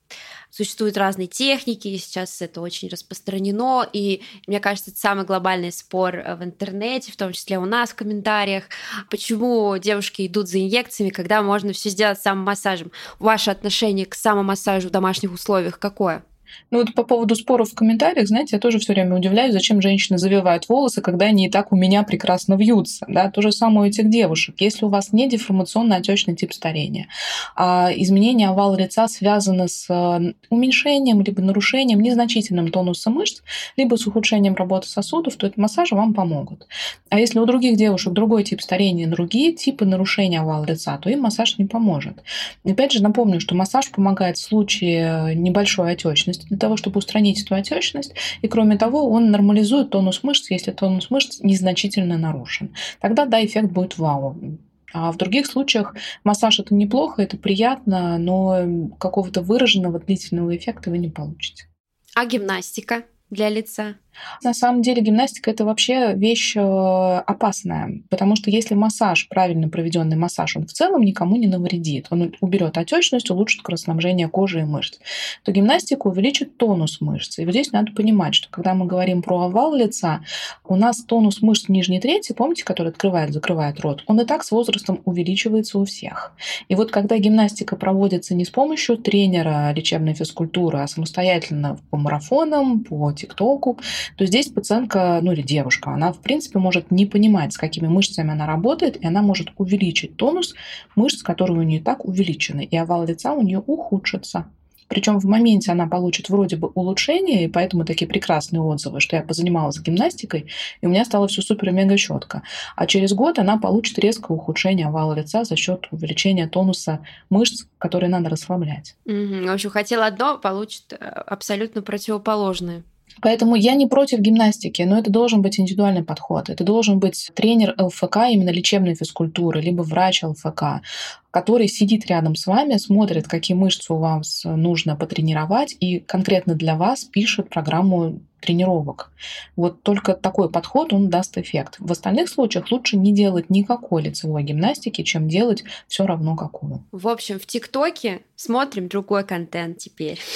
Существуют 0.51 0.97
разные 0.97 1.27
техники, 1.27 1.89
и 1.89 1.99
сейчас 1.99 2.41
это 2.41 2.61
очень 2.61 2.89
распространено, 2.89 3.89
и 3.93 4.23
мне 4.47 4.61
кажется, 4.61 4.91
это 4.91 5.01
самый 5.01 5.25
глобальный 5.25 5.73
спор 5.73 6.15
э, 6.17 6.37
в 6.37 6.45
интернете, 6.45 7.11
в 7.11 7.17
том 7.17 7.33
числе 7.33 7.59
у 7.59 7.65
нас 7.65 7.91
в 7.91 7.97
комментариях, 7.97 8.65
почему 9.11 9.77
девушки 9.79 10.27
идут 10.27 10.49
за 10.49 10.61
инъекциями, 10.61 11.11
когда 11.11 11.43
можно 11.43 11.73
все 11.73 11.91
сделать 11.91 12.21
самым 12.21 12.45
массажем. 12.45 12.93
Ваше 13.19 13.51
отношение 13.51 14.07
к 14.07 14.15
самомассажу 14.15 14.89
в 14.89 14.93
домашних 14.93 15.33
условиях 15.33 15.79
какое? 15.79 16.25
Ну 16.71 16.79
вот 16.79 16.95
по 16.95 17.05
поводу 17.05 17.35
споров 17.37 17.71
в 17.71 17.75
комментариях, 17.75 18.27
знаете, 18.29 18.57
я 18.57 18.61
тоже 18.61 18.79
все 18.79 18.93
время 18.93 19.17
удивляюсь, 19.17 19.53
зачем 19.53 19.81
женщины 19.81 20.19
завивают 20.19 20.69
волосы, 20.69 21.01
когда 21.03 21.27
они 21.27 21.47
и 21.47 21.51
так 21.51 21.73
у 21.73 21.77
меня 21.77 22.03
прекрасно 22.03 22.55
вьются. 22.55 23.07
Да? 23.09 23.31
То 23.31 23.43
же 23.43 23.53
самое 23.53 23.87
у 23.87 23.91
этих 23.91 24.11
девушек. 24.11 24.57
Если 24.59 24.85
у 24.85 24.89
вас 24.89 25.13
не 25.13 25.29
деформационно-отечный 25.29 26.37
тип 26.37 26.53
старения, 26.53 27.09
а 27.57 27.91
изменение 27.95 28.49
овала 28.49 28.77
лица 28.77 29.09
связано 29.09 29.69
с 29.69 29.87
э, 29.89 30.33
уменьшением 30.51 31.21
либо 31.21 31.43
нарушением 31.43 32.01
незначительным 32.01 32.71
тонуса 32.71 33.11
мышц, 33.11 33.43
либо 33.77 33.97
с 33.97 34.07
ухудшением 34.07 34.55
работы 34.55 34.89
сосудов, 34.89 35.37
то 35.37 35.47
эти 35.47 35.59
массажи 35.59 35.95
вам 35.95 36.15
помогут. 36.15 36.67
А 37.11 37.19
если 37.19 37.39
у 37.39 37.47
других 37.47 37.77
девушек 37.77 38.13
другой 38.13 38.45
тип 38.45 38.61
старения, 38.61 39.07
другие 39.07 39.53
типы 39.53 39.85
нарушения 39.85 40.41
овала 40.41 40.65
лица, 40.65 40.97
то 40.99 41.11
им 41.11 41.21
массаж 41.21 41.59
не 41.59 41.67
поможет. 41.67 42.23
Опять 42.65 42.93
же, 42.93 43.03
напомню, 43.03 43.41
что 43.41 43.55
массаж 43.55 43.91
помогает 43.91 44.37
в 44.37 44.43
случае 44.43 45.35
небольшой 45.35 45.93
отечности, 45.93 46.44
для 46.49 46.59
того, 46.59 46.77
чтобы 46.77 46.99
устранить 46.99 47.43
эту 47.43 47.55
отечность. 47.55 48.15
И 48.43 48.49
кроме 48.49 48.77
того, 48.77 49.11
он 49.11 49.31
нормализует 49.31 49.91
тонус 49.91 50.23
мышц, 50.23 50.51
если 50.51 50.71
тонус 50.71 51.11
мышц 51.11 51.41
незначительно 51.41 52.19
нарушен. 52.19 52.75
Тогда, 53.01 53.27
да, 53.27 53.45
эффект 53.45 53.71
будет 53.71 53.99
вау. 53.99 54.59
А 54.93 55.11
в 55.11 55.17
других 55.17 55.47
случаях 55.47 55.97
массаж 56.23 56.61
это 56.61 56.73
неплохо, 56.73 57.21
это 57.21 57.37
приятно, 57.37 58.17
но 58.17 58.93
какого-то 58.99 59.43
выраженного 59.43 59.99
длительного 59.99 60.57
эффекта 60.57 60.91
вы 60.91 60.99
не 60.99 61.09
получите. 61.09 61.67
А 62.15 62.27
гимнастика 62.27 63.03
для 63.29 63.49
лица? 63.49 63.97
На 64.43 64.55
самом 64.55 64.83
деле 64.83 65.03
гимнастика 65.03 65.51
это 65.51 65.65
вообще 65.65 66.15
вещь 66.15 66.57
э, 66.57 66.61
опасная, 66.61 68.03
потому 68.11 68.37
что 68.37 68.51
если 68.51 68.75
массаж, 68.75 69.29
правильно 69.29 69.69
проведенный 69.69 70.17
массаж, 70.17 70.57
он 70.57 70.67
в 70.67 70.73
целом 70.73 71.03
никому 71.03 71.37
не 71.37 71.47
навредит, 71.47 72.07
он 72.11 72.35
уберет 72.41 72.79
отечность, 72.79 73.31
улучшит 73.31 73.63
кровоснабжение 73.63 74.29
кожи 74.29 74.61
и 74.61 74.65
мышц, 74.65 74.99
то 75.43 75.53
гимнастика 75.53 76.07
увеличит 76.07 76.57
тонус 76.57 77.01
мышц. 77.01 77.39
И 77.39 77.45
вот 77.45 77.53
здесь 77.53 77.73
надо 77.73 77.93
понимать, 77.93 78.35
что 78.35 78.49
когда 78.51 78.75
мы 78.75 78.87
говорим 78.87 79.23
про 79.23 79.43
овал 79.43 79.75
лица, 79.75 80.21
у 80.65 80.77
нас 80.77 81.03
тонус 81.05 81.43
мышц 81.43 81.69
нижней 81.69 82.01
трети, 82.01 82.33
помните, 82.33 82.65
который 82.65 82.89
открывает, 82.89 83.33
закрывает 83.33 83.81
рот, 83.81 84.05
он 84.07 84.21
и 84.21 84.25
так 84.25 84.45
с 84.45 84.51
возрастом 84.51 85.01
увеличивается 85.05 85.79
у 85.79 85.85
всех. 85.85 86.33
И 86.69 86.75
вот 86.75 86.91
когда 86.91 87.19
гимнастика 87.19 87.77
проводится 87.77 88.35
не 88.35 88.45
с 88.45 88.51
помощью 88.51 88.97
тренера 88.97 89.73
лечебной 89.73 90.15
физкультуры, 90.15 90.81
а 90.81 90.87
самостоятельно 90.87 91.79
по 91.91 91.97
марафонам, 91.97 92.85
по 92.85 93.13
ТикТоку, 93.13 93.79
то 94.17 94.27
здесь 94.27 94.49
пациентка, 94.49 95.21
ну 95.23 95.33
или 95.33 95.43
девушка, 95.43 95.91
она 95.91 96.13
в 96.13 96.21
принципе 96.21 96.59
может 96.59 96.91
не 96.91 97.07
понимать, 97.07 97.53
с 97.53 97.59
какими 97.59 97.89
мышцами 97.89 98.33
она 98.33 98.47
работает, 98.47 98.97
и 98.97 99.07
она 99.07 99.23
может 99.23 99.51
увеличить 99.57 100.17
тонус 100.17 100.55
мышц, 100.97 101.23
которые 101.23 101.59
у 101.59 101.63
нее 101.63 101.81
так 101.81 102.05
увеличены, 102.05 102.65
и 102.65 102.77
овал 102.77 103.07
лица 103.07 103.33
у 103.33 103.43
нее 103.43 103.63
ухудшится. 103.65 104.47
Причем 104.89 105.19
в 105.19 105.25
моменте 105.25 105.73
она 105.73 105.87
получит 105.87 106.29
вроде 106.29 106.57
бы 106.57 106.69
улучшение, 106.69 107.45
и 107.45 107.49
поэтому 107.49 107.85
такие 107.85 108.07
прекрасные 108.07 108.61
отзывы, 108.61 109.01
что 109.01 109.17
я 109.17 109.23
позанималась 109.23 109.81
гимнастикой, 109.81 110.47
и 110.81 110.87
у 110.87 110.91
меня 110.91 111.05
стало 111.05 111.27
все 111.29 111.43
супер-мега 111.43 111.97
четко. 111.97 112.43
А 112.77 112.87
через 112.87 113.13
год 113.13 113.39
она 113.39 113.59
получит 113.59 113.99
резкое 113.99 114.35
ухудшение 114.35 114.87
овала 114.87 115.15
лица 115.15 115.45
за 115.45 115.57
счет 115.57 115.89
увеличения 115.91 116.47
тонуса 116.47 117.01
мышц, 117.31 117.65
которые 117.79 118.11
надо 118.11 118.29
расслаблять. 118.29 118.97
Угу. 119.05 119.47
В 119.47 119.53
общем, 119.53 119.71
хотела 119.71 120.07
одно, 120.07 120.39
получит 120.39 120.93
э, 120.93 120.97
абсолютно 120.97 121.83
противоположное. 121.83 122.83
Поэтому 123.21 123.55
я 123.55 123.75
не 123.75 123.87
против 123.87 124.21
гимнастики, 124.21 124.83
но 124.83 124.99
это 124.99 125.11
должен 125.11 125.43
быть 125.43 125.59
индивидуальный 125.59 126.05
подход. 126.05 126.51
Это 126.51 126.65
должен 126.65 126.99
быть 126.99 127.31
тренер 127.35 127.75
ЛФК, 127.79 128.17
именно 128.31 128.51
лечебной 128.51 128.95
физкультуры, 128.95 129.61
либо 129.61 129.83
врач 129.83 130.23
ЛФК, 130.23 130.83
который 131.31 131.69
сидит 131.69 132.07
рядом 132.07 132.35
с 132.35 132.47
вами, 132.47 132.77
смотрит, 132.77 133.29
какие 133.29 133.57
мышцы 133.57 133.93
у 133.93 133.99
вас 133.99 134.43
нужно 134.45 134.97
потренировать, 134.97 135.77
и 135.81 136.01
конкретно 136.01 136.55
для 136.55 136.77
вас 136.77 137.05
пишет 137.05 137.49
программу 137.49 138.21
тренировок. 138.45 139.11
Вот 139.57 139.83
только 139.83 140.15
такой 140.15 140.51
подход, 140.51 140.93
он 140.93 141.09
даст 141.09 141.39
эффект. 141.39 141.77
В 141.79 141.91
остальных 141.91 142.29
случаях 142.29 142.71
лучше 142.71 142.97
не 142.97 143.13
делать 143.13 143.51
никакой 143.51 144.03
лицевой 144.03 144.43
гимнастики, 144.43 145.03
чем 145.03 145.29
делать 145.29 145.65
все 145.89 146.07
равно 146.07 146.37
какую. 146.37 146.85
В 146.93 147.09
общем, 147.09 147.39
в 147.39 147.47
ТикТоке 147.47 148.23
смотрим 148.37 148.89
другой 148.89 149.25
контент 149.25 149.79
теперь. 149.79 150.21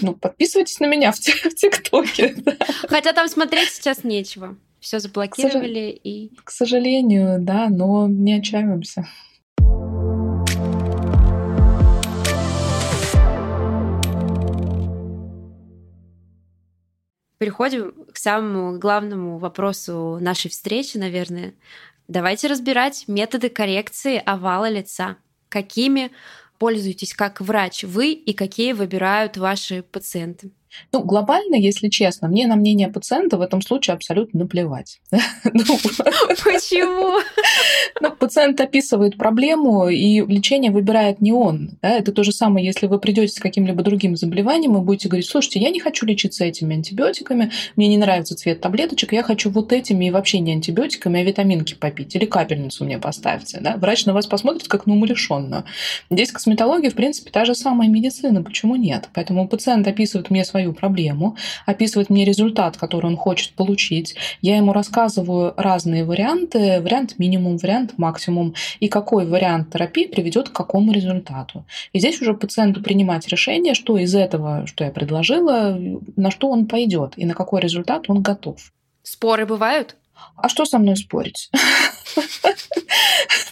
Ну, 0.00 0.14
подписывайтесь 0.14 0.78
на 0.80 0.86
меня 0.86 1.12
в 1.12 1.18
ТикТоке. 1.18 2.36
Хотя 2.88 3.12
там 3.12 3.28
смотреть 3.28 3.70
сейчас 3.70 4.04
нечего. 4.04 4.56
Все 4.80 5.00
заблокировали 5.00 5.98
и... 6.02 6.30
К 6.44 6.50
сожалению, 6.50 7.38
да, 7.40 7.68
но 7.68 8.06
не 8.06 8.34
отчаиваемся. 8.34 9.08
Переходим 17.38 18.06
к 18.12 18.16
самому 18.16 18.78
главному 18.78 19.38
вопросу 19.38 20.18
нашей 20.20 20.50
встречи, 20.50 20.96
наверное. 20.96 21.54
Давайте 22.08 22.48
разбирать 22.48 23.04
методы 23.06 23.48
коррекции 23.48 24.20
овала 24.24 24.68
лица. 24.68 25.16
Какими 25.48 26.10
пользуетесь 26.58 27.14
как 27.14 27.40
врач 27.40 27.84
вы 27.84 28.12
и 28.12 28.32
какие 28.32 28.72
выбирают 28.72 29.36
ваши 29.36 29.82
пациенты? 29.82 30.50
Ну, 30.92 31.02
глобально, 31.02 31.56
если 31.56 31.88
честно, 31.88 32.28
мне 32.28 32.46
на 32.46 32.56
мнение 32.56 32.88
пациента 32.88 33.36
в 33.36 33.40
этом 33.40 33.62
случае 33.62 33.94
абсолютно 33.94 34.40
наплевать. 34.40 35.00
Ну, 35.44 35.78
Почему? 36.44 37.18
Ну, 38.00 38.10
пациент 38.12 38.60
описывает 38.60 39.16
проблему, 39.16 39.88
и 39.88 40.20
лечение 40.20 40.70
выбирает 40.70 41.20
не 41.20 41.32
он. 41.32 41.70
Да? 41.82 41.90
Это 41.90 42.12
то 42.12 42.22
же 42.22 42.32
самое, 42.32 42.64
если 42.64 42.86
вы 42.86 42.98
придете 42.98 43.32
с 43.32 43.40
каким-либо 43.40 43.82
другим 43.82 44.16
заболеванием 44.16 44.76
и 44.76 44.80
будете 44.80 45.08
говорить, 45.08 45.28
слушайте, 45.28 45.60
я 45.60 45.70
не 45.70 45.80
хочу 45.80 46.06
лечиться 46.06 46.44
этими 46.44 46.76
антибиотиками, 46.76 47.50
мне 47.76 47.88
не 47.88 47.98
нравится 47.98 48.36
цвет 48.36 48.60
таблеточек, 48.60 49.12
я 49.12 49.22
хочу 49.22 49.50
вот 49.50 49.72
этими 49.72 50.06
и 50.06 50.10
вообще 50.10 50.38
не 50.40 50.52
антибиотиками, 50.52 51.20
а 51.20 51.24
витаминки 51.24 51.74
попить, 51.74 52.14
или 52.14 52.24
капельницу 52.24 52.84
мне 52.84 52.98
поставьте. 52.98 53.58
Да? 53.60 53.76
Врач 53.76 54.06
на 54.06 54.14
вас 54.14 54.26
посмотрит 54.26 54.68
как 54.68 54.86
на 54.86 54.92
умалишенную. 54.92 55.64
Здесь 56.10 56.32
косметология, 56.32 56.90
в 56.90 56.94
принципе, 56.94 57.30
та 57.30 57.44
же 57.44 57.54
самая 57.54 57.88
медицина, 57.88 58.42
почему 58.42 58.76
нет? 58.76 59.08
Поэтому 59.14 59.48
пациент 59.48 59.86
описывает 59.86 60.30
мне 60.30 60.44
свою 60.44 60.67
проблему, 60.72 61.36
описывает 61.66 62.10
мне 62.10 62.24
результат, 62.24 62.76
который 62.76 63.06
он 63.06 63.16
хочет 63.16 63.52
получить. 63.52 64.16
Я 64.40 64.56
ему 64.56 64.72
рассказываю 64.72 65.54
разные 65.56 66.04
варианты, 66.04 66.80
вариант 66.80 67.18
минимум, 67.18 67.56
вариант 67.56 67.94
максимум, 67.98 68.54
и 68.80 68.88
какой 68.88 69.26
вариант 69.26 69.72
терапии 69.72 70.06
приведет 70.06 70.48
к 70.48 70.52
какому 70.52 70.92
результату. 70.92 71.64
И 71.92 71.98
здесь 71.98 72.20
уже 72.20 72.34
пациенту 72.34 72.82
принимать 72.82 73.28
решение, 73.28 73.74
что 73.74 73.98
из 73.98 74.14
этого, 74.14 74.66
что 74.66 74.84
я 74.84 74.90
предложила, 74.90 75.78
на 76.16 76.30
что 76.30 76.48
он 76.48 76.66
пойдет 76.66 77.14
и 77.16 77.24
на 77.24 77.34
какой 77.34 77.60
результат 77.60 78.04
он 78.08 78.22
готов. 78.22 78.72
Споры 79.02 79.46
бывают? 79.46 79.96
А 80.36 80.48
что 80.48 80.64
со 80.64 80.78
мной 80.78 80.96
спорить? 80.96 81.50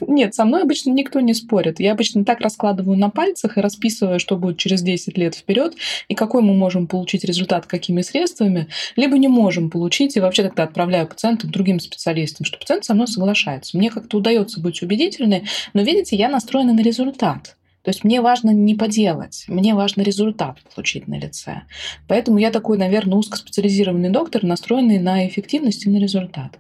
Нет, 0.01 0.35
со 0.35 0.45
мной 0.45 0.63
обычно 0.63 0.91
никто 0.91 1.21
не 1.21 1.35
спорит. 1.35 1.81
Я 1.81 1.93
обычно 1.93 2.25
так 2.25 2.41
раскладываю 2.41 2.97
на 2.97 3.11
пальцах 3.11 3.57
и 3.57 3.61
расписываю, 3.61 4.21
что 4.21 4.37
будет 4.37 4.59
через 4.59 4.83
10 4.83 5.17
лет 5.17 5.35
вперед 5.35 5.75
и 6.09 6.15
какой 6.15 6.43
мы 6.43 6.55
можем 6.55 6.87
получить 6.87 7.25
результат, 7.25 7.67
какими 7.67 8.03
средствами, 8.03 8.69
либо 8.97 9.19
не 9.19 9.29
можем 9.29 9.71
получить, 9.71 10.17
и 10.17 10.21
вообще 10.21 10.45
тогда 10.45 10.65
отправляю 10.65 11.07
пациента 11.07 11.47
к 11.47 11.51
другим 11.51 11.81
специалистам, 11.81 12.45
что 12.45 12.59
пациент 12.59 12.85
со 12.85 12.95
мной 12.95 13.09
соглашается. 13.09 13.77
Мне 13.77 13.91
как-то 13.91 14.19
удается 14.19 14.61
быть 14.61 14.83
убедительной, 14.83 15.45
но 15.73 15.83
видите, 15.83 16.17
я 16.17 16.29
настроена 16.29 16.73
на 16.73 16.81
результат. 16.81 17.56
То 17.87 17.91
есть 17.91 18.03
мне 18.03 18.21
важно 18.21 18.51
не 18.51 18.75
поделать, 18.75 19.45
мне 19.47 19.73
важно 19.77 20.03
результат 20.03 20.59
получить 20.75 21.07
на 21.07 21.21
лице. 21.21 21.63
Поэтому 22.09 22.39
я 22.39 22.51
такой, 22.51 22.79
наверное, 22.79 23.17
узкоспециализированный 23.17 24.11
доктор, 24.11 24.43
настроенный 24.43 24.99
на 24.99 25.29
эффективность 25.29 25.87
и 25.87 25.91
на 25.91 25.99
результат. 25.99 26.59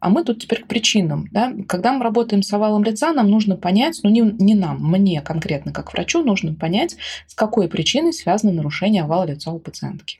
А 0.00 0.10
мы 0.10 0.22
тут 0.22 0.42
теперь 0.42 0.64
к 0.64 0.66
причинам. 0.66 1.28
Да? 1.32 1.50
Когда 1.66 1.94
мы 1.94 2.04
работаем 2.04 2.42
с 2.42 2.52
овалом 2.52 2.84
лица, 2.84 3.14
нам 3.14 3.30
нужно 3.30 3.56
понять, 3.56 4.00
ну 4.02 4.10
не, 4.10 4.20
не 4.20 4.54
нам, 4.54 4.76
мне 4.82 5.22
конкретно 5.22 5.72
как 5.72 5.94
врачу, 5.94 6.22
нужно 6.22 6.52
понять, 6.52 6.98
с 7.26 7.34
какой 7.34 7.68
причиной 7.68 8.12
связано 8.12 8.52
нарушение 8.52 9.04
овала 9.04 9.24
лица 9.24 9.52
у 9.52 9.58
пациентки 9.58 10.18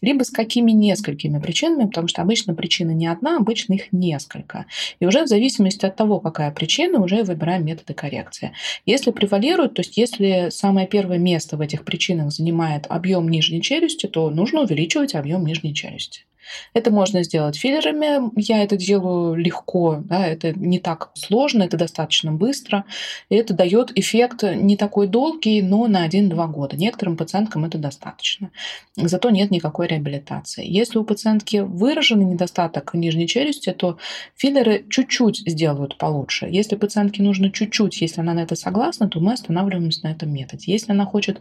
либо 0.00 0.22
с 0.22 0.30
какими 0.30 0.72
несколькими 0.72 1.38
причинами, 1.38 1.86
потому 1.86 2.08
что 2.08 2.22
обычно 2.22 2.54
причина 2.54 2.90
не 2.90 3.06
одна, 3.06 3.36
обычно 3.36 3.74
их 3.74 3.92
несколько. 3.92 4.66
И 5.00 5.06
уже 5.06 5.24
в 5.24 5.28
зависимости 5.28 5.86
от 5.86 5.96
того, 5.96 6.20
какая 6.20 6.50
причина, 6.50 7.02
уже 7.02 7.22
выбираем 7.22 7.64
методы 7.64 7.94
коррекции. 7.94 8.52
Если 8.86 9.10
превалирует, 9.10 9.74
то 9.74 9.80
есть 9.80 9.96
если 9.96 10.48
самое 10.50 10.86
первое 10.86 11.18
место 11.18 11.56
в 11.56 11.60
этих 11.60 11.84
причинах 11.84 12.32
занимает 12.32 12.86
объем 12.88 13.28
нижней 13.28 13.62
челюсти, 13.62 14.06
то 14.06 14.30
нужно 14.30 14.62
увеличивать 14.62 15.14
объем 15.14 15.44
нижней 15.44 15.74
челюсти. 15.74 16.27
Это 16.72 16.90
можно 16.90 17.22
сделать 17.22 17.56
филлерами. 17.56 18.30
Я 18.40 18.62
это 18.62 18.76
делаю 18.76 19.34
легко, 19.34 20.02
да, 20.04 20.26
это 20.26 20.52
не 20.52 20.78
так 20.78 21.10
сложно, 21.14 21.62
это 21.62 21.76
достаточно 21.76 22.32
быстро. 22.32 22.84
И 23.28 23.36
это 23.36 23.54
дает 23.54 23.96
эффект 23.98 24.42
не 24.42 24.76
такой 24.76 25.06
долгий, 25.06 25.62
но 25.62 25.86
на 25.86 26.06
1-2 26.06 26.48
года. 26.48 26.76
Некоторым 26.76 27.16
пациенткам 27.16 27.64
это 27.64 27.78
достаточно. 27.78 28.50
Зато 28.96 29.30
нет 29.30 29.50
никакой 29.50 29.86
реабилитации. 29.86 30.64
Если 30.66 30.98
у 30.98 31.04
пациентки 31.04 31.58
выраженный 31.58 32.24
недостаток 32.24 32.94
нижней 32.94 33.26
челюсти, 33.26 33.72
то 33.72 33.98
филлеры 34.36 34.84
чуть-чуть 34.88 35.42
сделают 35.46 35.98
получше. 35.98 36.46
Если 36.50 36.76
пациентке 36.76 37.22
нужно 37.22 37.50
чуть-чуть, 37.50 38.00
если 38.00 38.20
она 38.20 38.34
на 38.34 38.40
это 38.40 38.56
согласна, 38.56 39.08
то 39.08 39.20
мы 39.20 39.32
останавливаемся 39.32 40.04
на 40.04 40.12
этом 40.12 40.32
методе. 40.32 40.72
Если 40.72 40.92
она 40.92 41.04
хочет 41.04 41.40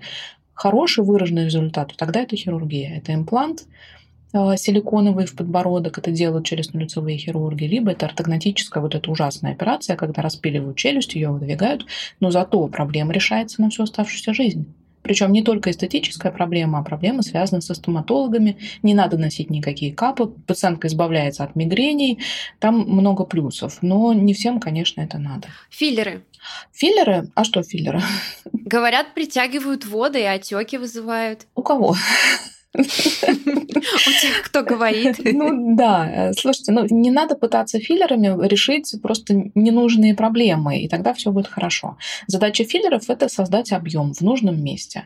хороший 0.53 1.03
выраженный 1.03 1.45
результат, 1.45 1.89
то 1.89 1.97
тогда 1.97 2.21
это 2.21 2.35
хирургия. 2.35 2.97
Это 2.97 3.13
имплант, 3.13 3.65
силиконовые 4.31 5.27
в 5.27 5.35
подбородок, 5.35 5.97
это 5.97 6.11
делают 6.11 6.45
челюстно-лицевые 6.45 7.17
хирурги, 7.17 7.65
либо 7.65 7.91
это 7.91 8.05
ортогнатическая 8.05 8.81
вот 8.81 8.95
эта 8.95 9.09
ужасная 9.09 9.53
операция, 9.53 9.95
когда 9.95 10.21
распиливают 10.21 10.77
челюсть, 10.77 11.15
ее 11.15 11.29
выдвигают, 11.29 11.85
но 12.19 12.31
зато 12.31 12.67
проблема 12.67 13.13
решается 13.13 13.61
на 13.61 13.69
всю 13.69 13.83
оставшуюся 13.83 14.33
жизнь. 14.33 14.67
Причем 15.07 15.31
не 15.31 15.41
только 15.41 15.71
эстетическая 15.71 16.33
проблема, 16.33 16.79
а 16.79 16.83
проблема 16.83 17.21
связана 17.21 17.61
со 17.61 17.73
стоматологами. 17.75 18.57
Не 18.83 18.93
надо 18.93 19.17
носить 19.17 19.49
никакие 19.49 19.93
капы, 19.93 20.27
пациентка 20.27 20.87
избавляется 20.89 21.45
от 21.45 21.55
мигрений, 21.55 22.19
там 22.59 22.79
много 22.79 23.23
плюсов. 23.23 23.77
Но 23.81 24.11
не 24.11 24.33
всем, 24.33 24.59
конечно, 24.59 24.99
это 24.99 25.17
надо. 25.17 25.47
Филлеры. 25.69 26.25
Филлеры? 26.73 27.29
А 27.35 27.45
что 27.45 27.63
филлеры? 27.63 28.01
Говорят, 28.51 29.13
притягивают 29.13 29.85
воды 29.85 30.19
и 30.19 30.23
отеки 30.23 30.77
вызывают. 30.77 31.47
У 31.55 31.63
кого? 31.63 31.95
У 32.75 32.81
тех, 32.81 34.41
кто 34.45 34.63
говорит. 34.63 35.17
Ну 35.23 35.75
да, 35.75 36.31
слушайте, 36.37 36.71
ну 36.71 36.85
не 36.89 37.11
надо 37.11 37.35
пытаться 37.35 37.79
филлерами 37.79 38.47
решить 38.47 38.93
просто 39.01 39.49
ненужные 39.55 40.13
проблемы, 40.15 40.79
и 40.79 40.87
тогда 40.87 41.13
все 41.13 41.31
будет 41.31 41.47
хорошо. 41.47 41.97
Задача 42.27 42.63
филлеров 42.65 43.09
это 43.09 43.29
создать 43.29 43.71
объем 43.71 44.13
в 44.13 44.21
нужном 44.21 44.63
месте. 44.63 45.05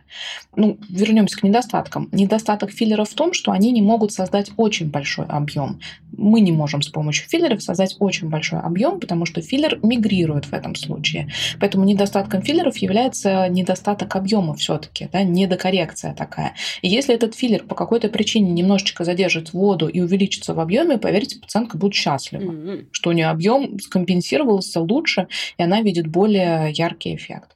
Ну, 0.56 0.78
вернемся 0.90 1.38
к 1.38 1.44
недостаткам. 1.44 2.10
Недостаток 2.12 2.72
филлеров 2.72 3.10
в 3.10 3.14
том, 3.14 3.34
что 3.34 3.52
они 3.52 3.72
не 3.72 3.82
могут 3.82 4.12
создать 4.12 4.52
очень 4.58 4.90
большой 4.90 5.26
объем. 5.28 5.80
Мы 6.18 6.42
не 6.42 6.52
можем 6.52 6.82
с 6.82 6.90
помощью 6.90 7.30
филлеров 7.30 7.64
создать 7.64 7.96
очень 8.00 8.30
большой 8.30 8.60
объем, 8.60 9.00
потому 9.00 9.26
что 9.26 9.42
филлер 9.42 9.80
мигрирует 9.82 10.46
в 10.46 10.54
этом 10.54 10.76
случае. 10.76 11.30
Поэтому 11.60 11.86
недостатком 11.86 12.42
филлеров 12.42 12.78
является 12.78 13.48
недостаток 13.48 14.16
объема 14.16 14.56
все-таки, 14.56 15.08
да, 15.12 15.24
недокоррекция 15.24 16.14
такая. 16.14 16.54
И 16.82 16.90
если 16.90 17.16
этот 17.16 17.36
филлер 17.36 17.61
филлер 17.62 17.68
по 17.68 17.76
какой-то 17.76 18.10
причине 18.10 18.52
немножечко 18.52 19.04
задержит 19.04 19.54
воду 19.54 19.88
и 19.88 20.02
увеличится 20.02 20.54
в 20.54 20.60
объеме, 20.60 20.98
поверьте, 20.98 21.40
пациентка 21.40 21.78
будет 21.78 21.94
счастлива, 21.94 22.52
mm-hmm. 22.52 22.88
что 22.92 23.10
у 23.10 23.14
нее 23.14 23.30
объем 23.30 23.80
скомпенсировался 23.80 24.82
лучше, 24.82 25.28
и 25.58 25.64
она 25.64 25.82
видит 25.82 26.08
более 26.08 26.72
яркий 26.72 27.16
эффект. 27.16 27.56